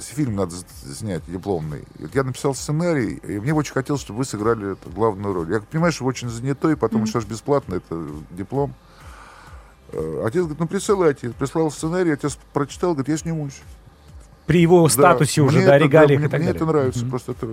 [0.00, 0.54] фильм надо
[0.94, 1.82] снять, дипломный.
[2.14, 5.52] Я написал сценарий, и мне очень хотелось, чтобы вы сыграли главную роль.
[5.52, 8.74] Я понимаю, что вы очень занятой, потому что ж бесплатно, это диплом.
[9.92, 11.30] Э, Отец говорит, ну присылайте.
[11.30, 13.60] Прислал сценарий, отец прочитал, говорит, я снимусь.
[14.46, 16.56] При его Да, статусе уже, мне да, это- регалиях мне, и так мне далее.
[16.62, 17.04] это нравится.
[17.06, 17.46] Просто это,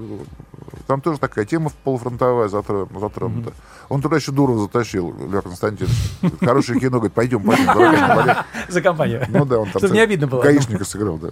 [0.89, 2.99] там тоже такая тема полуфронтовая затронута.
[2.99, 3.54] затронута.
[3.89, 5.95] Он туда еще Дурова затащил, Лев Константинович.
[6.41, 7.65] Хорошее кино, говорит, пойдем, пойдем.
[7.67, 8.38] дурака не валяй».
[8.69, 9.23] За компанию.
[9.30, 10.41] Ну да, он там Чтобы не обидно было.
[10.41, 11.30] Гаишника сыграл, да.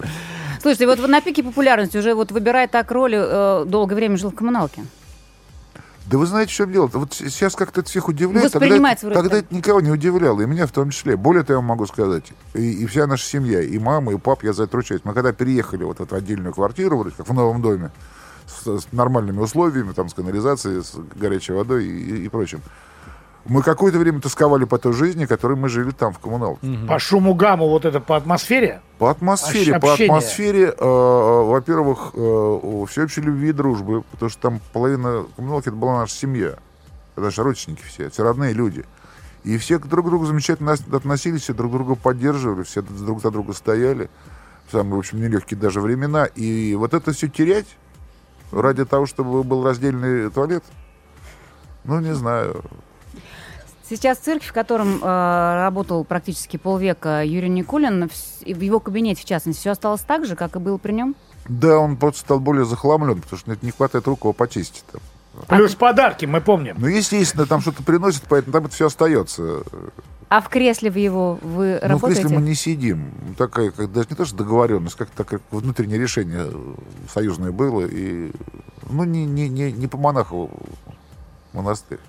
[0.62, 4.36] Слушайте, вот на пике популярности уже вот выбирая так роли, э, долгое время жил в
[4.36, 4.84] коммуналке.
[6.06, 6.86] Да вы знаете, в чем дело?
[6.94, 8.52] Вот сейчас как-то это всех удивляет.
[8.52, 11.18] Тогда, тогда это никого не удивляло, и меня в том числе.
[11.18, 14.44] Более того, я вам могу сказать, и, и вся наша семья, и мама, и пап,
[14.44, 15.02] я за это ручаюсь.
[15.04, 17.90] Мы когда переехали вот в эту отдельную квартиру, вроде как в новом доме,
[18.48, 22.62] с, с нормальными условиями, там, с канализацией, с горячей водой и, и- и прочим,
[23.46, 26.68] мы какое-то время тосковали по той жизни, которой мы жили там, в коммуналке.
[26.88, 28.82] По шуму гамму вот это по атмосфере.
[29.00, 34.60] По атмосфере, по атмосфере, э, э, во-первых, э, всеобщей любви и дружбы, потому что там
[34.74, 36.58] половина коммуналки это была наша семья,
[37.16, 38.84] это наши родственники все, все родные люди.
[39.46, 43.54] И все друг к другу замечательно относились, все друг друга поддерживали, все друг за друга
[43.54, 44.10] стояли
[44.68, 46.26] в самые, в общем, нелегкие даже времена.
[46.26, 47.68] И вот это все терять
[48.52, 50.64] ради того, чтобы был раздельный туалет,
[51.84, 52.64] ну, не знаю.
[53.90, 58.10] Сейчас цирк, в котором э, работал практически полвека Юрий Никулин,
[58.42, 61.16] и в его кабинете, в частности, все осталось так же, как и было при нем?
[61.48, 64.84] Да, он просто стал более захламлен, потому что не хватает рук его почистить.
[64.92, 65.02] Там.
[65.48, 66.76] Плюс подарки, мы помним.
[66.80, 69.64] Ну, естественно, там что-то приносит, поэтому там это все остается.
[70.30, 72.22] А в кресле в его вы Ну, в работаете?
[72.22, 73.12] кресле мы не сидим.
[73.38, 76.74] Такая, как, даже не то, что договоренность, как такое внутреннее решение э,
[77.14, 77.86] союзное было.
[77.86, 78.32] И,
[78.90, 80.50] ну, не, не, не, не по монаху
[81.54, 82.00] монастырь.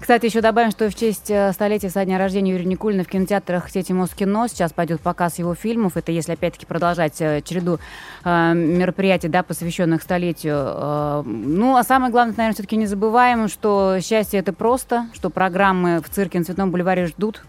[0.00, 3.68] Кстати, еще добавим, что в честь э, столетия со дня рождения Юрия Никулина в кинотеатрах
[3.68, 5.98] сети Москино сейчас пойдет показ его фильмов.
[5.98, 7.78] Это если, опять-таки, продолжать э, череду
[8.24, 10.56] э, мероприятий, да, посвященных столетию.
[10.56, 16.00] Э, ну, а самое главное, наверное, все-таки не забываем, что счастье это просто, что программы
[16.00, 17.42] в цирке на Цветном бульваре ждут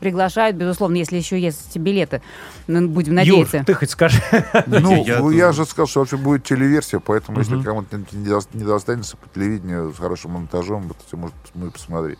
[0.00, 2.22] приглашают, безусловно, если еще есть билеты.
[2.66, 3.58] Ну, Будем надеяться.
[3.58, 4.20] Юр, ты хоть скажи.
[4.66, 8.64] Ну, Я я, же сказал, что вообще будет телеверсия, поэтому если кому-то не дос- не
[8.64, 12.18] достанется по телевидению с хорошим монтажом, это может мы посмотреть.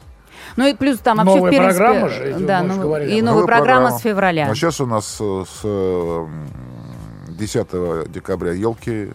[0.57, 1.77] Ну и плюс там вообще, Новая в принципе...
[1.79, 3.11] программа же идет, да, ну, говорили.
[3.11, 3.99] и Новая новая программа программа.
[3.99, 4.49] с февраля.
[4.51, 6.49] А сейчас у нас э, с э, м,
[7.31, 9.09] 10 декабря елки,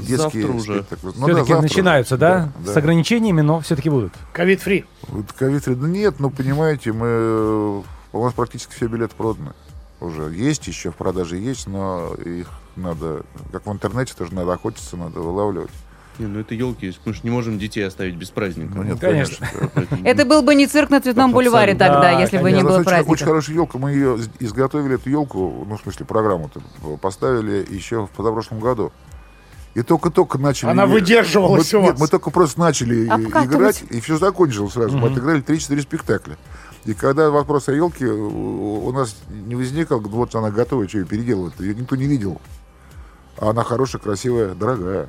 [0.00, 0.72] детские завтра уже.
[0.72, 2.20] Ну да, Все-таки завтра начинаются, уже.
[2.20, 2.48] да?
[2.64, 4.12] С ограничениями, но все-таки будут.
[4.32, 4.84] Ковид-фри.
[5.08, 9.52] Вот ковид да нет, ну понимаете, мы э, у нас практически все билеты проданы.
[10.00, 14.96] Уже есть еще в продаже есть, но их надо, как в интернете, тоже надо охотиться,
[14.96, 15.70] надо вылавливать.
[16.18, 18.72] Не, ну это елки, мы же не можем детей оставить без праздника.
[18.74, 19.46] Ну нет, Конечно.
[19.46, 19.98] конечно.
[20.04, 22.78] Это был бы не цирк на Цветном бульваре тогда, Да, если бы не Нет, было
[22.84, 23.24] деле, Очень праздника.
[23.24, 23.78] хорошая елка.
[23.78, 26.50] Мы ее из- изготовили, эту елку, ну, в смысле, программу
[27.00, 28.92] поставили еще в позапрошлом году.
[29.74, 30.68] И только-только начали...
[30.70, 32.00] Она выдерживалась мы, у Нет, вас.
[32.00, 33.46] мы только просто начали Обкатывать.
[33.56, 34.98] играть, и все закончилось сразу.
[34.98, 36.36] Мы отыграли 3-4 спектакля.
[36.84, 41.58] И когда вопрос о елке у нас не возникал, вот она готова, что ее переделывать,
[41.60, 42.40] ее никто не видел.
[43.36, 45.08] А она хорошая, красивая, дорогая.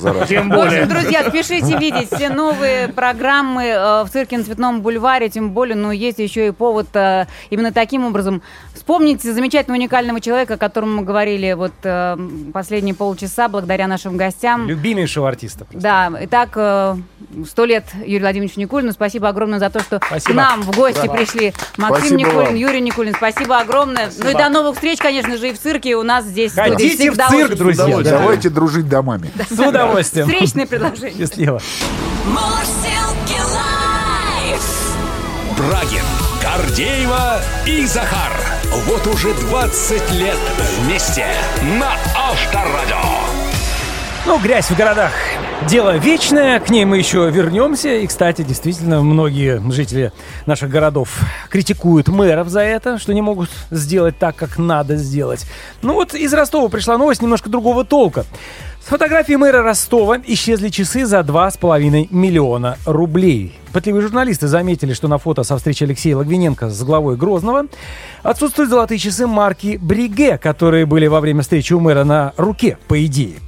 [0.00, 0.26] Зараза.
[0.26, 0.86] Тем В общем, более.
[0.86, 5.90] друзья, спешите видеть все новые программы э, в цирке на Цветном бульваре, тем более, ну,
[5.90, 8.42] есть еще и повод э, именно таким образом
[8.74, 12.16] вспомнить замечательного уникального человека, о котором мы говорили вот э,
[12.52, 14.66] последние полчаса, благодаря нашим гостям.
[14.68, 15.64] Любимейшего артиста.
[15.64, 15.80] просто.
[15.80, 16.98] Да, итак,
[17.46, 18.92] сто лет Юрию Владимировичу Никулину.
[18.92, 20.32] Спасибо огромное за то, что Спасибо.
[20.32, 22.54] к нам в гости пришли Максим Спасибо Никулин, вам.
[22.54, 23.14] Юрий Никулин.
[23.14, 24.10] Спасибо огромное.
[24.18, 25.96] Ну и до новых встреч, конечно же, и в цирке.
[25.96, 27.96] У нас здесь в Ходите в всегда цирк, друзья.
[27.98, 28.18] да.
[28.18, 29.30] Давайте дружить домами.
[29.56, 30.28] С удовольствием.
[30.28, 31.18] Встречное предложение.
[31.18, 31.60] Счастливо.
[35.56, 36.04] Брагин,
[36.42, 38.32] Гордеева и Захар.
[38.86, 40.38] Вот уже 20 лет
[40.78, 41.26] вместе
[41.80, 42.96] на Авторадио.
[44.26, 45.12] Ну, грязь в городах.
[45.68, 47.88] Дело вечное, к ней мы еще вернемся.
[47.94, 50.12] И, кстати, действительно, многие жители
[50.44, 55.46] наших городов критикуют мэров за это, что не могут сделать так, как надо сделать.
[55.80, 58.26] Ну вот из Ростова пришла новость немножко другого толка.
[58.86, 63.58] С фотографии мэра Ростова исчезли часы за 2,5 миллиона рублей.
[63.72, 67.66] Пытливые журналисты заметили, что на фото со встречи Алексея Логвиненко с главой Грозного
[68.22, 73.04] отсутствуют золотые часы марки «Бриге», которые были во время встречи у мэра на руке, по
[73.04, 73.40] идее.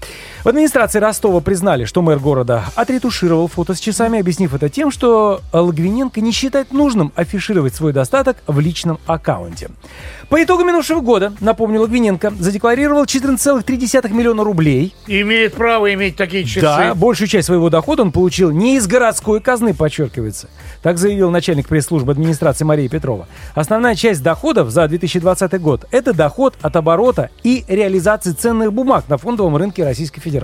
[0.49, 5.43] В администрации Ростова признали, что мэр города отретушировал фото с часами, объяснив это тем, что
[5.53, 9.69] Логвиненко не считает нужным афишировать свой достаток в личном аккаунте.
[10.31, 14.95] По итогу минувшего года, напомню, Логвиненко задекларировал 14,3 миллиона рублей.
[15.07, 16.63] Имеет право иметь такие часы.
[16.63, 20.49] Да, большую часть своего дохода он получил не из городской казны, подчеркивается.
[20.81, 23.29] Так заявил начальник пресс-службы администрации Мария Петрова.
[23.55, 29.19] Основная часть доходов за 2020 год– это доход от оборота и реализации ценных бумаг на
[29.19, 30.38] фондовом рынке Российской Федерации.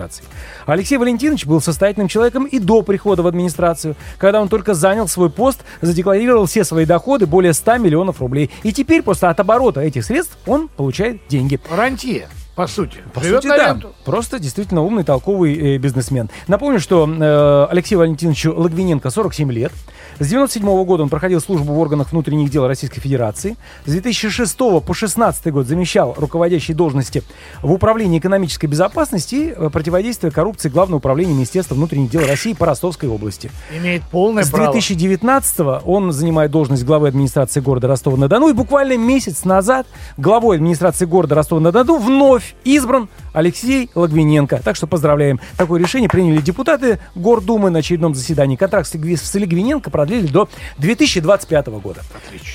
[0.67, 3.97] Алексей Валентинович был состоятельным человеком и до прихода в администрацию.
[4.19, 8.51] Когда он только занял свой пост, задекларировал все свои доходы более 100 миллионов рублей.
[8.63, 11.61] И теперь просто от оборота этих средств он получает деньги.
[11.71, 12.99] Рантье, по сути.
[13.13, 13.69] По Живет сути, да.
[13.69, 13.95] ленту.
[14.05, 16.31] Просто действительно умный, толковый э, бизнесмен.
[16.47, 19.73] Напомню, что э, Алексею Валентиновичу Логвиненко 47 лет.
[20.19, 23.57] С 97 года он проходил службу в органах внутренних дел Российской Федерации.
[23.85, 27.23] С 2006 по 16 год замещал руководящие должности
[27.63, 32.67] в Управлении экономической безопасности и э, противодействия коррупции Главного управления Министерства внутренних дел России по
[32.67, 33.51] Ростовской области.
[33.77, 34.73] Имеет полное С право.
[34.73, 38.49] 2019 он занимает должность главы администрации города Ростова-на-Дону.
[38.49, 44.63] И буквально месяц назад главой администрации города Ростова-на-Дону вновь избран Алексей Логвиненко.
[44.65, 45.41] Так что поздравляем.
[45.59, 48.57] Такое решение приняли депутаты Гордумы на очередном заседании.
[48.57, 48.95] Контракт с
[49.35, 52.01] Логвиненко продлили до 2025 года.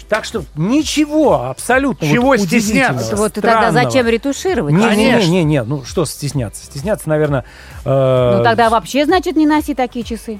[0.07, 3.15] Так что ничего абсолютно Чего вот стесняться?
[3.15, 4.73] Вот и тогда зачем ретушировать?
[4.73, 6.65] Не, не, не, не, ну что стесняться?
[6.65, 7.43] Стесняться, наверное...
[7.83, 10.39] э, Ну тогда вообще, значит, не носи такие часы.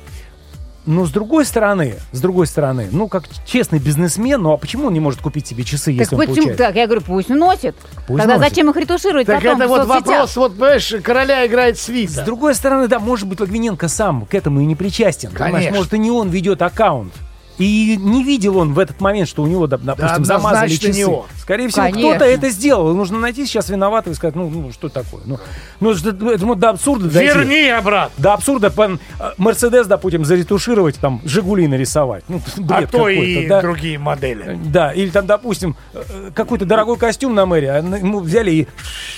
[0.86, 4.94] Но с другой стороны, с другой стороны, ну как честный бизнесмен, ну а почему он
[4.94, 6.36] не может купить себе часы, Так если он почему?
[6.36, 6.58] получает?
[6.58, 7.76] Так, я говорю, пусть носит.
[8.08, 8.50] Пусть Тогда носит.
[8.50, 10.06] зачем их ретушировать Так потом это в вот соцсетях?
[10.08, 12.24] вопрос, вот, понимаешь, короля играет С свита.
[12.26, 15.30] другой стороны, да, может быть, Логвиненко сам к этому и не причастен.
[15.32, 15.78] Понимаешь, Конечно.
[15.78, 17.13] может, и не он ведет аккаунт.
[17.60, 20.98] И не видел он в этот момент, что у него, доп- допустим, замазали однозначно часы.
[20.98, 21.26] не он.
[21.41, 22.10] Скорее всего, Конечно.
[22.12, 22.95] кто-то это сделал.
[22.95, 25.22] Нужно найти сейчас виноватого и сказать, ну, ну, что такое?
[25.26, 25.39] Ну,
[25.82, 27.34] ну это, это вот до абсурда дойти.
[27.34, 28.13] Верни обратно.
[28.17, 28.98] До абсурда э,
[29.38, 32.24] Мерседес, допустим, заретушировать, там, Жигули нарисовать.
[32.30, 33.62] Ну, бред А то и да?
[33.62, 34.58] другие модели.
[34.63, 38.67] Да, или там, допустим, э, какой-то дорогой костюм на мэре, а ему взяли и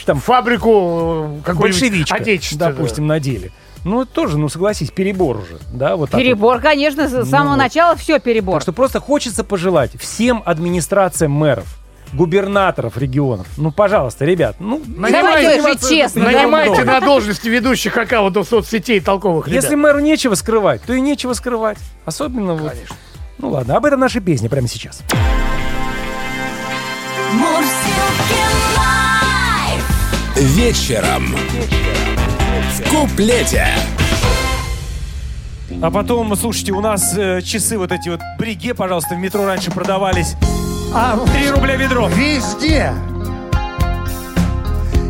[0.05, 2.73] там Фабрику э, какую-нибудь большевичка, отечественную.
[2.75, 3.51] допустим, надели.
[3.83, 6.23] Ну, это тоже, ну, согласись, перебор уже, да, вот так вот.
[6.23, 7.57] Перебор, конечно, с самого вот.
[7.57, 8.55] начала все перебор.
[8.55, 11.65] Так что просто хочется пожелать всем администрациям мэров,
[12.13, 16.25] губернаторов регионов, ну, пожалуйста, ребят, ну, Давайте жить честно.
[16.25, 19.63] Нанимайте на должности ведущих аккаунтов соцсетей толковых ребят.
[19.63, 21.77] Если мэру нечего скрывать, то и нечего скрывать.
[22.05, 22.73] Особенно вот...
[23.39, 25.01] Ну ладно, об этом наша песня прямо сейчас.
[28.77, 29.83] Live.
[30.35, 31.35] Вечером.
[32.71, 33.67] В куплете.
[35.81, 39.71] А потом, слушайте, у нас э, часы вот эти вот Breguet, пожалуйста, в метро раньше
[39.71, 40.35] продавались.
[40.93, 42.07] А, 3 рубля ведро.
[42.09, 42.91] Везде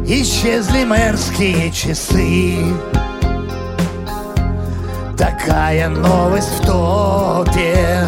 [0.06, 2.58] исчезли мэрские часы.
[5.17, 8.06] Такая новость в топе.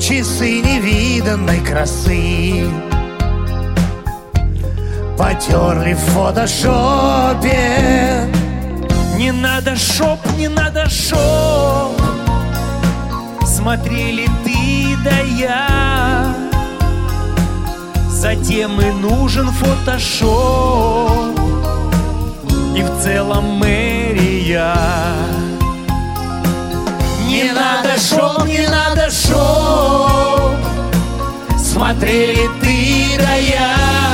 [0.00, 2.64] Часы невиданной красы.
[5.16, 7.58] Потерли в фотошопе.
[9.18, 12.00] Не надо шоп, не надо шоп.
[13.44, 16.36] Смотрели ты да я.
[18.08, 21.36] Затем и нужен фотошоп.
[22.76, 24.76] И в целом мэрия.
[27.26, 30.52] Не надо шоп, не надо шоп.
[31.58, 34.07] Смотрели ты да я.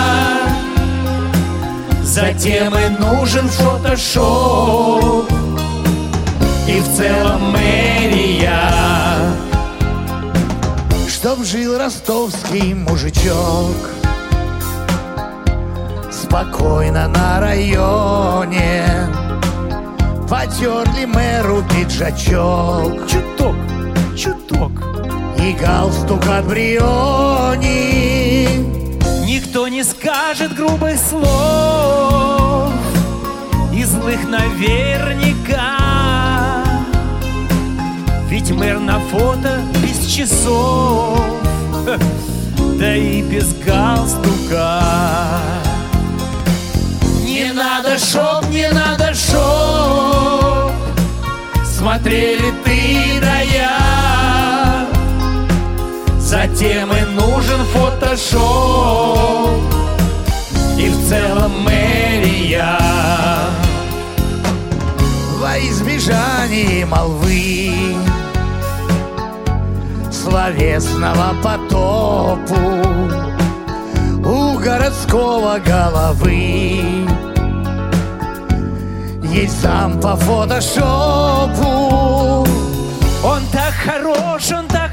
[2.15, 5.29] Затем и нужен фотошоп.
[6.69, 8.71] И в целом мэрия.
[11.09, 13.75] Чтоб жил ростовский мужичок.
[16.13, 18.85] Спокойно на районе.
[20.31, 23.09] Потерли мэру пиджачок.
[23.09, 23.57] Чуток,
[24.17, 24.71] чуток.
[25.41, 28.15] И галстук от Бриони.
[29.27, 32.73] Никто скажет грубых слов
[33.73, 35.79] И злых наверняка.
[38.29, 41.21] Ведь мэр на фото без часов
[42.79, 44.81] Да и без галстука.
[47.25, 50.73] Не надо шоп, не надо шоп
[51.65, 54.89] Смотрели ты да я.
[56.19, 57.04] Затем и
[57.35, 59.49] нужен фотошоп.
[60.79, 62.79] И в целом мэрия.
[65.41, 67.73] Во избежание молвы.
[70.11, 72.55] Словесного потопу
[74.25, 77.07] У городского головы.
[79.23, 81.65] Есть сам по фотошопу.
[83.25, 84.84] Он так хорош, он так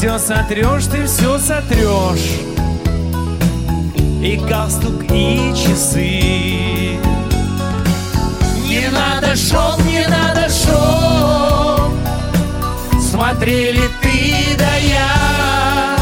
[0.00, 2.40] все сотрешь, ты все сотрешь
[4.22, 6.96] И галстук, и часы.
[8.66, 11.92] Не надо шоп, не надо шоп
[12.98, 15.96] Смотрели ты да я.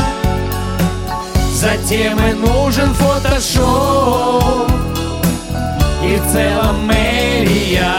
[1.53, 4.71] Затем и нужен фотошоп.
[6.05, 7.95] И в целом мэрия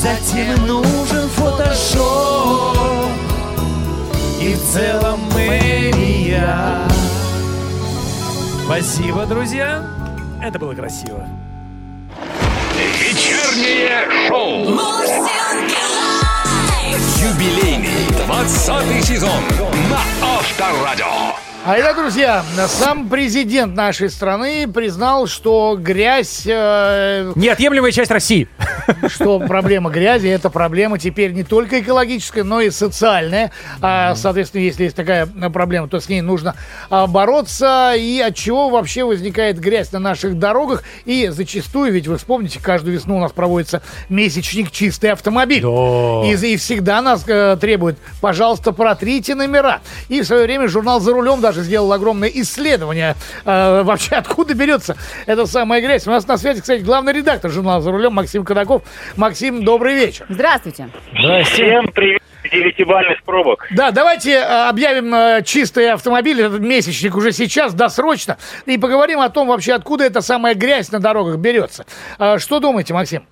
[0.00, 2.29] Затем нужен фотошоп
[4.60, 6.86] И целом мэрия
[8.64, 9.84] Спасибо, друзья.
[10.42, 11.26] Это было красиво.
[12.76, 14.78] Вечернее шоу.
[17.22, 19.42] Юбилейный 20 сезон
[19.90, 21.36] на Авторадио.
[21.64, 28.48] А это, друзья, сам президент нашей страны признал, что грязь, э, Неотъемлемая часть России.
[29.08, 33.50] Что проблема грязи, это проблема теперь не только экологическая, но и социальная.
[33.80, 36.54] А, соответственно, если есть такая проблема, то с ней нужно
[36.88, 37.94] а, бороться.
[37.96, 40.82] И от чего вообще возникает грязь на наших дорогах?
[41.04, 45.62] И зачастую, ведь вы вспомните, каждую весну у нас проводится месячник «Чистый автомобиль».
[45.62, 46.26] Да.
[46.26, 49.80] И, и всегда нас э, требуют, пожалуйста, протрите номера.
[50.08, 54.96] И в свое время журнал «За рулем» даже сделал огромное исследование э, вообще, откуда берется
[55.26, 56.06] эта самая грязь.
[56.06, 58.79] У нас на связи, кстати, главный редактор журнала «За рулем» Максим Кадаков.
[59.16, 60.26] Максим, добрый вечер.
[60.28, 60.88] Здравствуйте.
[61.44, 63.66] Всем привет, девятибальных пробок.
[63.70, 69.28] Да, давайте э, объявим э, чистый автомобиль, этот месячник уже сейчас, досрочно, и поговорим о
[69.28, 71.84] том вообще, откуда эта самая грязь на дорогах берется.
[72.18, 73.22] Э, что думаете, Максим?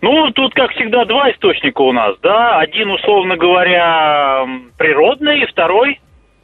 [0.00, 2.58] Ну, тут, как всегда, два источника у нас, да.
[2.60, 6.00] Один, условно говоря, природный, и второй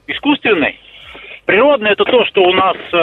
[0.06, 0.80] искусственный.
[1.46, 2.96] Природный это то, что у нас э,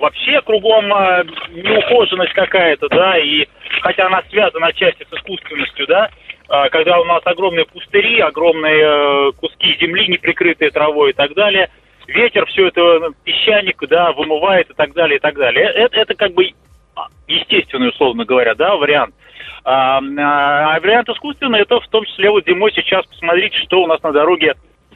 [0.00, 3.46] вообще кругом э, неухоженность какая-то, да, и
[3.80, 6.10] хотя она связана отчасти с искусственностью, да,
[6.48, 11.32] а, когда у нас огромные пустыри, огромные э, куски земли, не прикрытые травой и так
[11.34, 11.70] далее.
[12.08, 15.64] Ветер все это, ну, песчаник, да, вымывает и так далее, и так далее.
[15.66, 16.50] Это, это как бы
[16.96, 19.14] а, естественный, условно говоря, да, вариант.
[19.62, 24.02] А, а вариант искусственный, это в том числе вот зимой сейчас посмотрите, что у нас
[24.02, 24.54] на дороге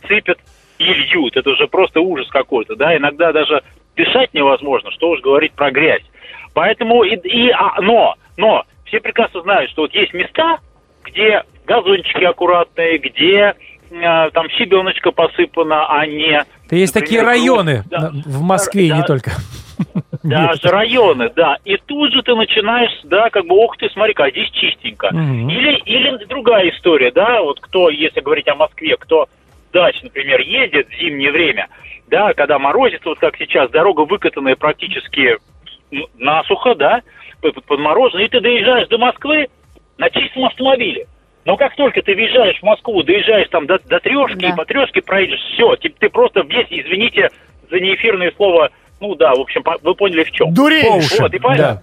[0.08, 0.38] сыпят
[0.78, 1.36] и льют.
[1.36, 3.62] Это уже просто ужас какой-то, да, иногда даже
[3.96, 6.02] дышать невозможно, что уж говорить про грязь.
[6.52, 10.58] Поэтому, и, и- а, но, но, все прекрасно знают, что вот есть места,
[11.04, 13.54] где газончики аккуратные, где
[13.90, 16.42] э, там щебеночка посыпана, а не...
[16.68, 18.10] Да есть такие например, районы да.
[18.12, 19.06] в Москве и не Да.
[19.06, 19.32] только.
[20.22, 21.58] Даже районы, да.
[21.64, 25.08] И тут же ты начинаешь, да, как бы, ох ты, смотри-ка, а здесь чистенько.
[25.12, 25.48] Мгм.
[25.50, 29.26] Или, или другая история, да, вот кто, если говорить о Москве, кто
[29.74, 31.68] дач, например, ездит в зимнее время,
[32.06, 35.36] да, когда морозит, вот как сейчас, дорога выкатанная практически
[35.90, 37.02] ну, насухо, да,
[37.42, 39.48] под- подморожена, и ты доезжаешь до Москвы
[39.98, 41.06] на чистом автомобиле.
[41.44, 44.48] Но как только ты въезжаешь в Москву, доезжаешь там до, до трешки, Да.
[44.48, 47.28] и по трешке проедешь, все, ты, ты просто весь, извините
[47.70, 48.70] за неэфирное слово,
[49.00, 50.48] ну да, в общем, по- вы поняли в чем.
[50.48, 51.16] Уши.
[51.20, 51.82] Вот, и понятно.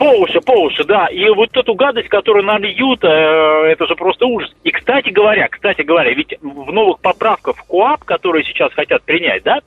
[0.00, 1.08] По уши, по уши, да.
[1.08, 4.50] И вот эту гадость, которую нальют, э, это же просто ужас.
[4.64, 9.42] И, кстати говоря, кстати говоря, ведь в новых поправках в КОАП, которые сейчас хотят принять,
[9.42, 9.58] да,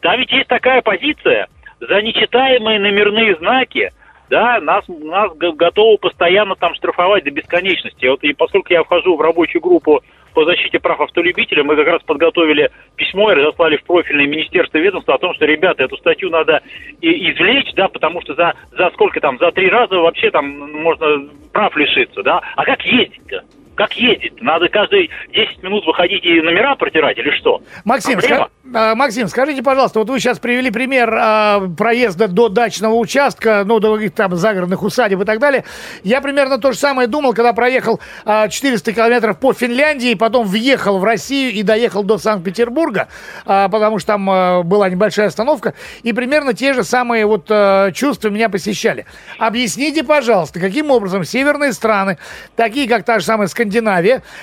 [0.00, 1.48] там ведь есть такая позиция,
[1.80, 3.90] за нечитаемые номерные знаки,
[4.28, 8.06] да, нас, нас готовы постоянно там штрафовать до бесконечности.
[8.06, 10.04] Вот и поскольку я вхожу в рабочую группу
[10.40, 14.80] по защите прав автолюбителей, мы как раз подготовили письмо и разослали в профильное министерство и
[14.80, 16.62] ведомство о том, что, ребята, эту статью надо
[17.02, 20.48] извлечь, да, потому что за, за сколько там, за три раза вообще там
[20.80, 22.40] можно прав лишиться, да.
[22.56, 23.44] А как ездить-то?
[23.80, 24.42] Как ездить?
[24.42, 27.62] Надо каждые 10 минут выходить и номера протирать или что?
[27.86, 28.44] Максим, Проблема?
[28.44, 33.62] ска- а, Максим, скажите, пожалуйста, вот вы сейчас привели пример а, проезда до дачного участка,
[33.64, 35.64] ну, до каких-то там загородных усадеб и так далее.
[36.04, 40.98] Я примерно то же самое думал, когда проехал а, 400 километров по Финляндии, потом въехал
[40.98, 43.08] в Россию и доехал до Санкт-Петербурга,
[43.46, 45.72] а, потому что там а, была небольшая остановка,
[46.02, 49.06] и примерно те же самые вот а, чувства меня посещали.
[49.38, 52.18] Объясните, пожалуйста, каким образом северные страны,
[52.56, 53.69] такие как та же самая Скандинавия,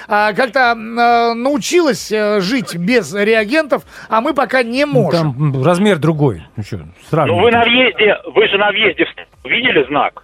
[0.08, 5.34] а, как-то а, научилась а, жить без реагентов, а мы пока не Ну, можем.
[5.34, 6.44] Там размер другой.
[6.56, 6.80] Ну что,
[7.12, 9.06] Ну вы на въезде, вы же на въезде
[9.44, 10.24] видели знак?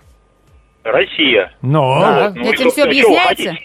[0.84, 1.54] Россия.
[1.62, 2.00] Но...
[2.02, 2.28] Да.
[2.30, 3.56] Вот, ну Этим вы объясняется?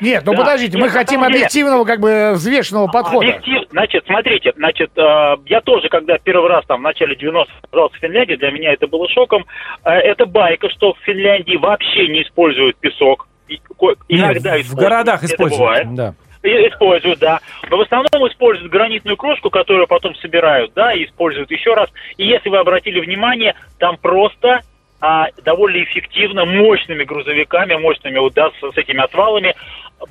[0.00, 0.38] Нет, ну Да.
[0.38, 3.26] подождите, мы Нет, хотим объективного, как бы взвешенного подхода.
[3.28, 7.96] Объектив- значит, смотрите, значит, э, я тоже, когда первый раз там в начале 90-х оказался
[7.96, 9.46] в Финляндии, для меня это было шоком.
[9.84, 13.26] Э, это байка, что в Финляндии вообще не используют песок.
[13.48, 15.58] И ко- Нет, иногда в городах используют.
[15.60, 15.94] бывает.
[15.94, 16.14] Да.
[16.42, 17.40] Используют, да.
[17.68, 21.90] Но в основном используют гранитную крошку, которую потом собирают, да, и используют еще раз.
[22.16, 24.60] И если вы обратили внимание, там просто
[25.00, 29.54] а, довольно эффективно мощными грузовиками, мощными вот, да, с, с этими отвалами,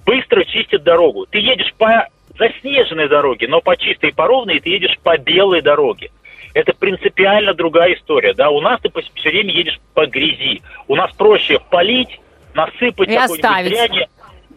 [0.05, 1.25] быстро чистят дорогу.
[1.29, 2.07] Ты едешь по
[2.37, 6.11] заснеженной дороге, но по чистой и по ровной, и ты едешь по белой дороге.
[6.53, 8.49] Это принципиально другая история, да.
[8.49, 10.61] У нас ты все время едешь по грязи.
[10.87, 12.19] У нас проще полить,
[12.55, 13.71] насыпать И оставить.
[13.71, 14.07] дряни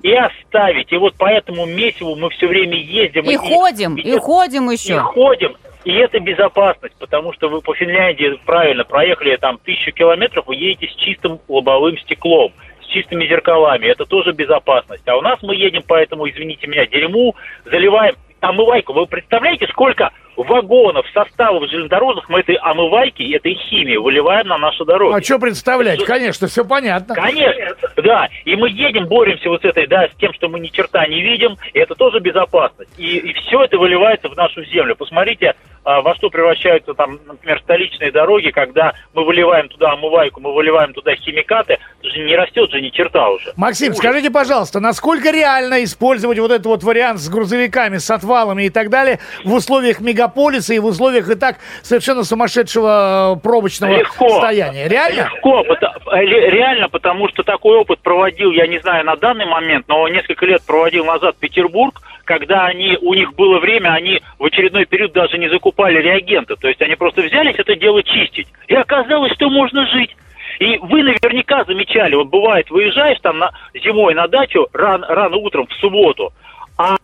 [0.02, 0.92] и оставить.
[0.92, 3.24] И вот по этому месиву мы все время ездим.
[3.24, 5.00] И ходим, и ходим и еще.
[5.00, 5.56] ходим.
[5.84, 10.88] И это безопасность, потому что вы по Финляндии правильно проехали там тысячу километров, вы едете
[10.88, 13.86] с чистым лобовым стеклом, с чистыми зеркалами.
[13.86, 15.06] Это тоже безопасность.
[15.08, 17.34] А у нас мы едем по этому, извините меня, дерьму,
[17.64, 18.92] заливаем омывайку.
[18.92, 20.10] Вы представляете, сколько
[20.44, 25.18] вагонов, составов железнодорожных мы этой омывайки, этой химии выливаем на наши дороги?
[25.18, 26.04] А что представлять?
[26.04, 27.14] Конечно, все понятно.
[27.14, 28.28] Конечно, да.
[28.44, 31.20] И мы едем, боремся вот с этой, да, с тем, что мы ни черта не
[31.20, 32.90] видим, и это тоже безопасность.
[32.98, 34.94] И, все это выливается в нашу землю.
[34.96, 35.54] Посмотрите,
[36.02, 41.14] во что превращаются там, например, столичные дороги, когда мы выливаем туда омывайку, мы выливаем туда
[41.16, 43.52] химикаты, же не растет же ни черта уже.
[43.56, 43.98] Максим, Ужас.
[43.98, 48.90] скажите, пожалуйста, насколько реально использовать вот этот вот вариант с грузовиками, с отвалами и так
[48.90, 54.28] далее в условиях мегаполиса и в условиях и так совершенно сумасшедшего э, пробочного Легко.
[54.28, 54.88] состояния?
[54.88, 55.30] Реально?
[55.34, 59.86] Легко, э, ре- реально, потому что такой опыт проводил, я не знаю на данный момент,
[59.88, 64.84] но несколько лет проводил назад Петербург, когда они, у них было время, они в очередной
[64.84, 68.48] период даже не закупали реагенты, то есть они просто взялись это дело чистить.
[68.66, 70.14] И оказалось, что можно жить.
[70.58, 75.66] И вы наверняка замечали, вот бывает, выезжаешь там на, зимой на дачу ран- рано утром
[75.68, 76.32] в субботу,
[76.76, 76.96] а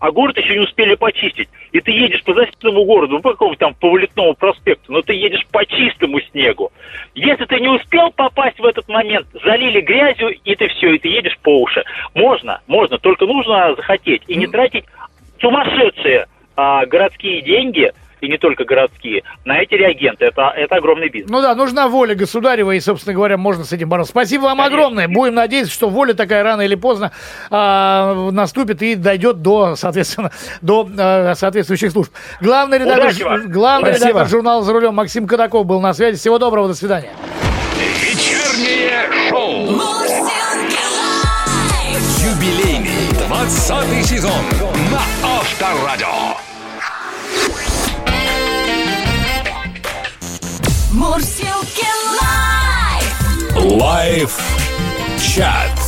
[0.00, 1.48] а город еще не успели почистить.
[1.72, 5.44] И ты едешь по заснеженному городу, по какому там, по Вылетному проспекту, но ты едешь
[5.50, 6.70] по чистому снегу.
[7.16, 11.08] Если ты не успел попасть в этот момент, залили грязью, и ты все, и ты
[11.08, 11.82] едешь по уши.
[12.14, 14.22] Можно, можно, только нужно захотеть.
[14.28, 14.84] И не тратить
[15.40, 16.26] сумасшедшие
[16.58, 20.24] а, городские деньги, и не только городские, на эти реагенты.
[20.24, 21.30] Это, это огромный бизнес.
[21.30, 24.10] Ну да, нужна воля государева, и, собственно говоря, можно с этим бороться.
[24.10, 24.76] Спасибо вам Конечно.
[24.76, 25.06] огромное.
[25.06, 27.12] Будем надеяться, что воля такая рано или поздно
[27.48, 32.12] а, наступит и дойдет до, соответственно, до а, соответствующих служб.
[32.40, 33.52] Главный редактор, вам.
[33.52, 34.08] главный Спасибо.
[34.08, 36.18] редактор журнала «За рулем» Максим Кадаков был на связи.
[36.18, 37.10] Всего доброго, до свидания.
[38.02, 39.78] Вечернее шоу.
[42.18, 44.32] Юбилейный 20 сезон
[44.90, 46.17] на Авторадио.
[53.67, 53.73] лайф.
[53.83, 54.39] Лайв
[55.19, 55.86] чат.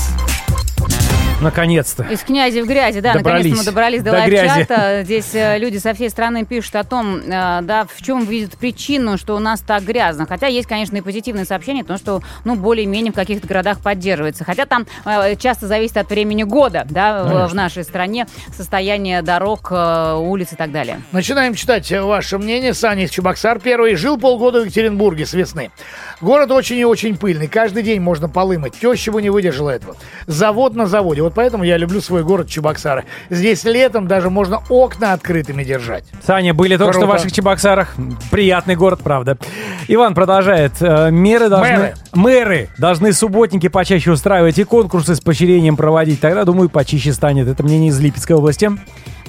[1.41, 2.05] Наконец-то.
[2.05, 3.45] Из князя в грязи, да, Добрались.
[3.45, 4.49] наконец-то мы добрались до, До грязи.
[4.49, 5.01] лайв-чата.
[5.05, 7.29] Здесь э, люди со всей страны пишут о том, э,
[7.63, 10.27] да, в чем видят причину, что у нас так грязно.
[10.27, 14.45] Хотя есть, конечно, и позитивные сообщения, потому что, ну, более-менее в каких-то городах поддерживается.
[14.45, 19.69] Хотя там э, часто зависит от времени года, да, в, в нашей стране, состояние дорог,
[19.71, 21.01] э, улиц и так далее.
[21.13, 22.75] Начинаем читать ваше мнение.
[22.75, 23.95] Саня из Чебоксар первый.
[23.95, 25.71] Жил полгода в Екатеринбурге с весны.
[26.21, 27.49] Город очень и очень пыльный.
[27.49, 28.75] Каждый день можно полы мыть.
[28.79, 29.97] Теща бы не выдержала этого.
[30.27, 31.23] Завод на заводе.
[31.31, 33.05] Вот поэтому я люблю свой город Чебоксары.
[33.31, 36.03] Здесь летом даже можно окна открытыми держать.
[36.27, 37.95] Саня, были только что в ваших Чебоксарах.
[38.33, 39.39] Приятный город, правда.
[39.87, 40.73] Иван продолжает.
[40.81, 41.77] Э, Меры должны...
[41.77, 41.95] Мэры.
[42.13, 46.21] Мэры должны субботники почаще устраивать и конкурсы с поощрением проводить.
[46.21, 47.47] Тогда, думаю, почище станет.
[47.47, 48.69] Это мнение из Липецкой области.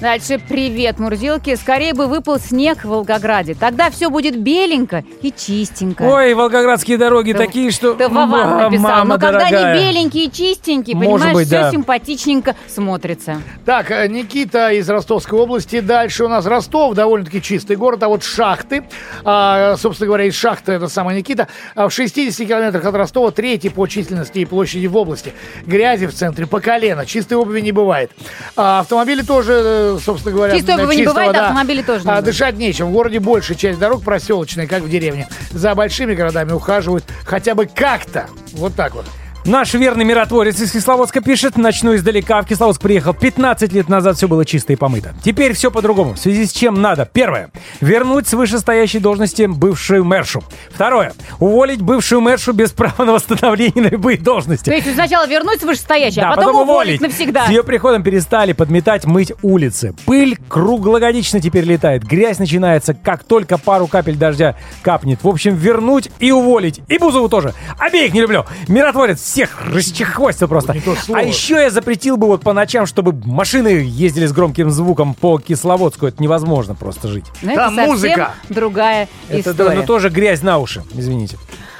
[0.02, 1.54] Дальше привет, Мурзилки.
[1.54, 3.54] Скорее бы выпал снег в Волгограде.
[3.54, 6.02] Тогда все будет беленько и чистенько.
[6.02, 7.94] Ой, волгоградские дороги Да- такие, что...
[7.94, 8.82] Ты Вован написал.
[8.82, 9.74] Мама Но когда дорогая.
[9.74, 11.70] они беленькие и чистенькие, Может понимаешь, быть, все да.
[11.70, 13.40] симпатичненько смотрится.
[13.64, 15.78] Так, э, Никита из Ростовской области.
[15.78, 18.82] Дальше у нас Ростов, довольно-таки чистый город, а вот шахты,
[19.22, 21.46] а, собственно говоря, из шахты, это самая Никита,
[21.76, 25.32] а в 60 километрах от Ростова третий по численности и площади в области.
[25.64, 28.10] Грязи в центре по колено, чистой обуви не бывает.
[28.56, 31.42] А, автомобили тоже, э, собственно говоря, Чистой обуви не чистого, бывает, да.
[31.46, 32.88] автомобили тоже А, дышать нечем.
[32.88, 35.28] В городе большая часть дорог проселочная, как в деревне.
[35.52, 38.26] За большими городами ухаживают хотя бы как-то.
[38.52, 39.06] Вот так вот.
[39.44, 42.42] Наш верный миротворец из Кисловодска пишет, начну издалека.
[42.42, 45.14] В Кисловодск приехал 15 лет назад, все было чисто и помыто.
[45.24, 46.14] Теперь все по-другому.
[46.14, 47.10] В связи с чем надо?
[47.12, 47.50] Первое.
[47.80, 50.44] Вернуть с вышестоящей должности бывшую мэршу.
[50.72, 51.12] Второе.
[51.40, 54.66] Уволить бывшую мэршу без права на восстановление на любые должности.
[54.66, 57.46] То есть сначала вернуть с вышестоящей, Да, а потом, уволить навсегда.
[57.46, 59.92] С ее приходом перестали подметать, мыть улицы.
[60.06, 62.04] Пыль круглогодично теперь летает.
[62.04, 65.24] Грязь начинается, как только пару капель дождя капнет.
[65.24, 66.80] В общем, вернуть и уволить.
[66.86, 67.54] И Бузову тоже.
[67.76, 68.44] Обеих не люблю.
[68.68, 70.74] Миротворец всех расчехвостил просто.
[71.12, 75.38] А еще я запретил бы вот по ночам, чтобы машины ездили с громким звуком по
[75.38, 76.06] Кисловодску.
[76.06, 77.24] Это невозможно просто жить.
[77.40, 78.32] Но Там это музыка.
[78.50, 79.80] другая Это да, история.
[79.80, 81.38] ну, тоже грязь на уши, извините.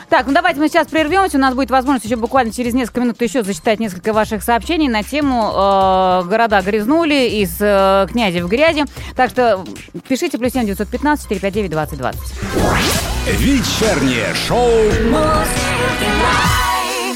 [0.08, 1.36] Так, ну давайте мы сейчас прервемся.
[1.38, 5.02] У нас будет возможность еще буквально через несколько минут еще зачитать несколько ваших сообщений на
[5.02, 8.84] тему э, «Города грязнули» из э, «Князя в грязи».
[9.16, 9.64] Так что
[10.08, 12.20] пишите плюс 7 915 459 2020.
[13.38, 14.68] Вечернее шоу.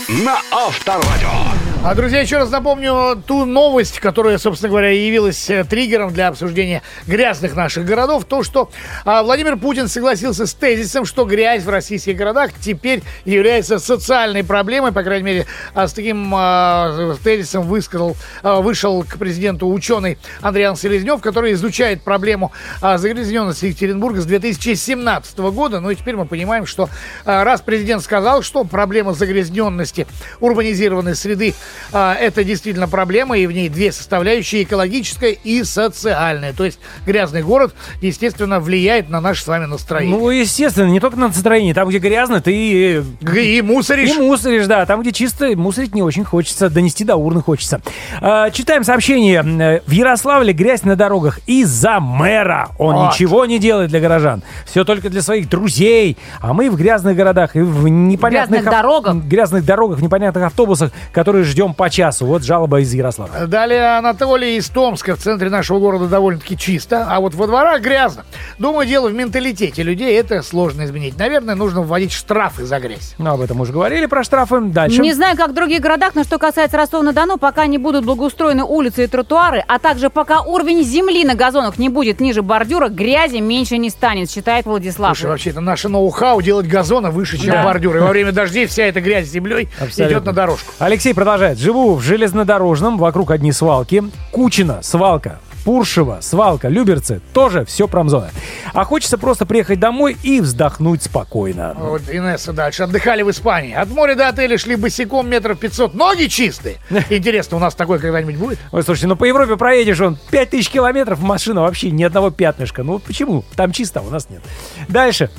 [0.09, 1.76] На Авторадио.
[1.89, 6.82] А, друзья, еще раз напомню ту новость, которая, собственно говоря, явилась э, триггером для обсуждения
[7.07, 8.24] грязных наших городов.
[8.24, 8.70] То, что
[9.05, 14.91] а, Владимир Путин согласился с тезисом, что грязь в российских городах теперь является социальной проблемой.
[14.91, 20.74] По крайней мере, а, с таким а, тезисом высказал, а, вышел к президенту ученый Андриан
[20.74, 22.51] Селезнев, который изучает проблему
[22.82, 25.78] а, загрязненности Екатеринбурга с 2017 года.
[25.78, 26.89] Ну и теперь мы понимаем, что
[27.24, 30.09] а, раз президент сказал, что проблема загрязненности
[30.41, 31.55] урбанизированной среды
[31.93, 36.53] это действительно проблема, и в ней две составляющие, экологическая и социальная.
[36.53, 40.16] То есть грязный город, естественно, влияет на наше с вами настроение.
[40.16, 41.74] Ну, естественно, не только на настроение.
[41.74, 43.03] Там, где грязно, ты э,
[43.39, 44.11] и мусоришь.
[44.11, 44.87] И мусоришь, да.
[44.87, 46.70] Там, где чисто, мусорить не очень хочется.
[46.70, 47.81] Донести до урны хочется.
[48.20, 49.45] А, читаем сообщение.
[49.45, 52.70] Э, В Ярославле грязь на дорогах из-за мэра.
[52.79, 53.12] Он Вот.
[53.12, 54.43] ничего не делает для горожан.
[54.64, 56.16] Все только для своих друзей.
[56.41, 58.62] А мы в грязных городах и в непонятных...
[58.62, 59.16] Грязных дорогах.
[59.24, 62.27] Грязных дорогах, в непонятных автобусах, которые ждем по часу.
[62.27, 63.47] Вот жалоба из Ярославля.
[63.47, 65.17] Далее Анатолий из Томска.
[65.17, 68.27] В центре нашего города довольно-таки чисто, а вот во дворах грязно.
[68.59, 70.15] Думаю, дело в менталитете людей.
[70.19, 71.19] Это сложно изменить.
[71.19, 73.15] Наверное, нужно вводить штрафы за грязь.
[73.17, 74.61] Ну, об этом уже говорили, про штрафы.
[74.61, 75.01] Дальше.
[75.01, 79.05] Не знаю, как в других городах, но что касается Ростова-на-Дону, пока не будут благоустроены улицы
[79.05, 83.79] и тротуары, а также пока уровень земли на газонах не будет ниже бордюра, грязи меньше
[83.79, 85.17] не станет, считает Владислав.
[85.17, 87.65] Слушай, вообще, это наше ноу-хау делать газоны выше, чем Да.
[87.65, 88.03] бордюры.
[88.03, 90.13] Во время дождей вся эта грязь с землей Абсолютно.
[90.13, 90.71] идет на дорожку.
[90.79, 91.15] Алексей
[91.47, 91.59] продолжает.
[91.59, 94.05] Живу в железнодорожном, вокруг одни свалки.
[94.32, 95.38] Кучина, свалка.
[95.64, 98.30] Пуршево, Свалка, Люберцы, тоже все промзона.
[98.72, 101.74] А хочется просто приехать домой и вздохнуть спокойно.
[101.76, 102.84] Вот Инесса дальше.
[102.84, 103.74] Отдыхали в Испании.
[103.74, 105.92] От моря до отеля шли босиком метров 500.
[105.94, 106.76] Ноги чистые.
[107.11, 108.59] Интересно, у нас такое когда-нибудь будет?
[108.70, 112.84] Ой, слушайте, ну по Европе проедешь, он 5000 километров, машина вообще ни одного пятнышка.
[112.84, 113.42] Ну почему?
[113.57, 114.42] Там чисто, а у нас нет.
[114.86, 115.30] Дальше.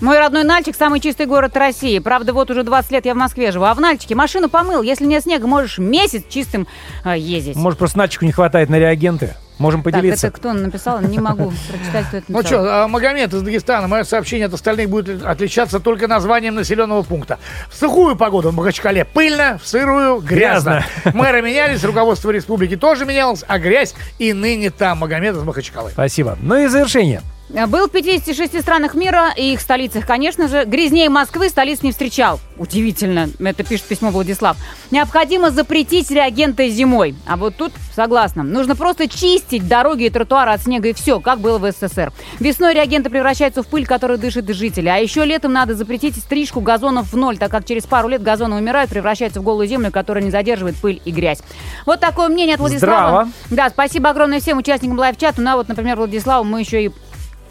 [0.00, 1.98] Мой родной Нальчик– самый чистый город России.
[1.98, 3.66] Правда, вот уже 20 лет я в Москве живу.
[3.66, 4.80] А в Нальчике машину помыл.
[4.80, 6.66] Если нет снега, можешь месяц чистым
[7.04, 7.54] э, ездить.
[7.56, 9.34] Может, просто Начику не хватает на реагенты?
[9.58, 10.28] Можем так, поделиться.
[10.28, 11.02] это кто написал?
[11.02, 12.64] Не могу прочитать, кто это Ну написал.
[12.64, 13.88] что, Магомед из Дагестана.
[13.88, 17.38] Мое сообщение от остальных будет отличаться только названием населенного пункта.
[17.68, 20.82] В сухую погоду в Махачкале пыльно, в сырую грязно.
[21.12, 24.96] Мэры менялись, руководство республики тоже менялось, а грязь и ныне там.
[25.00, 25.90] Магомед из Махачкалы.
[25.90, 26.38] Спасибо.
[26.40, 27.20] Ну и завершение.
[27.66, 30.64] Был в 56 странах мира и их столицах, конечно же.
[30.64, 32.38] Грязнее Москвы столиц не встречал.
[32.56, 34.56] Удивительно, это пишет письмо Владислав.
[34.92, 37.16] Необходимо запретить реагенты зимой.
[37.26, 38.44] А вот тут согласна.
[38.44, 42.12] Нужно просто чистить дороги и тротуары от снега и все, как было в СССР.
[42.38, 44.88] Весной реагенты превращаются в пыль, которой дышат жители.
[44.88, 48.56] А еще летом надо запретить стрижку газонов в ноль, так как через пару лет газоны
[48.56, 51.40] умирают, превращаются в голую землю, которая не задерживает пыль и грязь.
[51.84, 53.24] Вот такое мнение от Владислава.
[53.24, 53.28] Здраво.
[53.50, 55.40] Да, спасибо огромное всем участникам лайв-чата.
[55.40, 56.90] Ну а вот, например, Владиславу мы еще и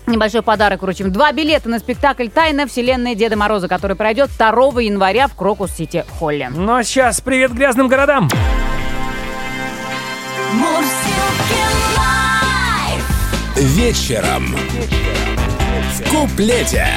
[0.09, 1.11] Небольшой подарок вручим.
[1.11, 6.49] Два билета на спектакль «Тайна вселенной Деда Мороза», который пройдет 2 января в Крокус-Сити Холле.
[6.49, 8.27] Ну а сейчас привет грязным городам.
[13.55, 14.55] Вечером.
[15.93, 16.87] В куплете.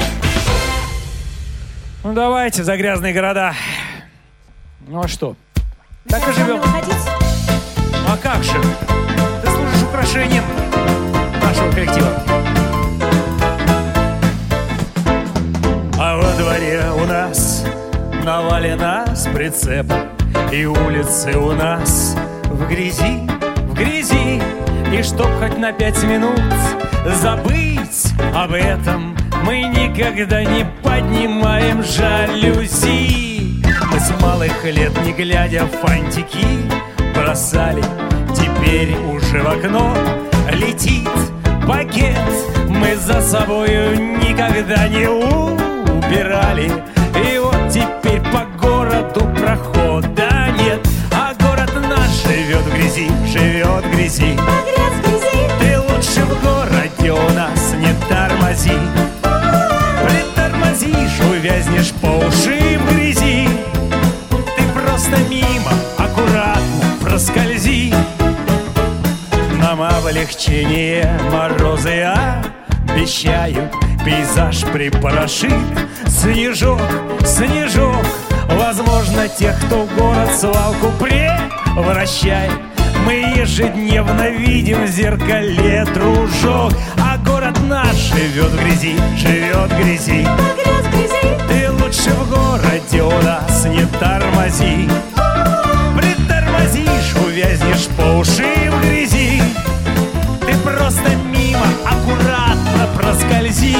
[2.03, 3.53] Ну давайте за грязные города.
[4.87, 5.35] Ну а что?
[6.09, 6.59] Так и живем.
[8.07, 8.59] А как же?
[9.43, 10.43] Ты служишь украшением
[11.43, 12.62] нашего коллектива.
[15.99, 17.63] А во дворе у нас
[18.23, 20.09] навалено с прицепом
[20.51, 22.15] И улицы у нас
[22.45, 23.27] в грязи,
[23.67, 24.41] в грязи.
[24.91, 26.39] И чтоб хоть на пять минут
[27.21, 33.63] забыть об этом Мы никогда не поднимаем жалюзи.
[33.91, 36.45] Мы с малых лет, не глядя фантики
[37.15, 37.83] Бросали,
[38.35, 39.95] теперь уже в окно.
[40.51, 41.09] Летит
[41.67, 42.17] пакет
[42.67, 45.07] Мы за собою никогда не
[46.13, 46.71] убирали
[47.25, 50.79] И вот теперь по городу прохода нет.
[51.11, 54.37] А город наш живет в грязи, живет в грязи.
[55.59, 58.77] Ты лучше в городе у нас не тормози.
[60.03, 63.47] Притормозишь, увязнешь по уши в грязи.
[64.29, 67.93] Ты просто мимо, аккуратно проскользи.
[69.59, 72.05] Нам облегчение морозы
[72.87, 73.73] обещают
[74.05, 75.53] Пейзаж припорошит
[76.07, 76.81] Снежок,
[77.25, 78.05] снежок
[78.49, 82.51] Возможно, тех, кто в город свалку превращает.
[83.05, 90.27] Мы ежедневно видим в зеркале дружок А город наш живет в грязи, живет в грязи.
[91.47, 94.89] Ты лучше в городе у нас не тормози.
[95.97, 99.41] Притормозишь, увязнешь по уши в грязи.
[100.41, 101.09] Ты просто
[101.53, 103.75] мимо аккуратно проскользи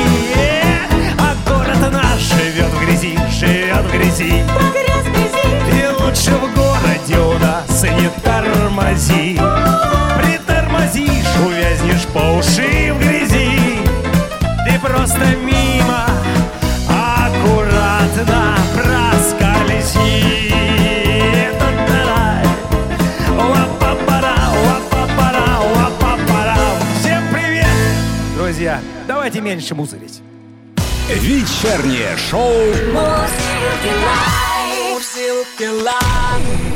[1.17, 4.43] А город наш живет в грязи, живет в грязи.
[5.69, 9.39] Ты лучше в городе у нас не тормози.
[10.17, 13.59] Притормозишь, увязнешь по уши в грязи.
[14.65, 15.52] Ты просто мимо
[29.33, 30.21] давайте меньше мусорить.
[31.09, 32.53] Вечернее шоу
[34.91, 36.72] Мурсилки лайф.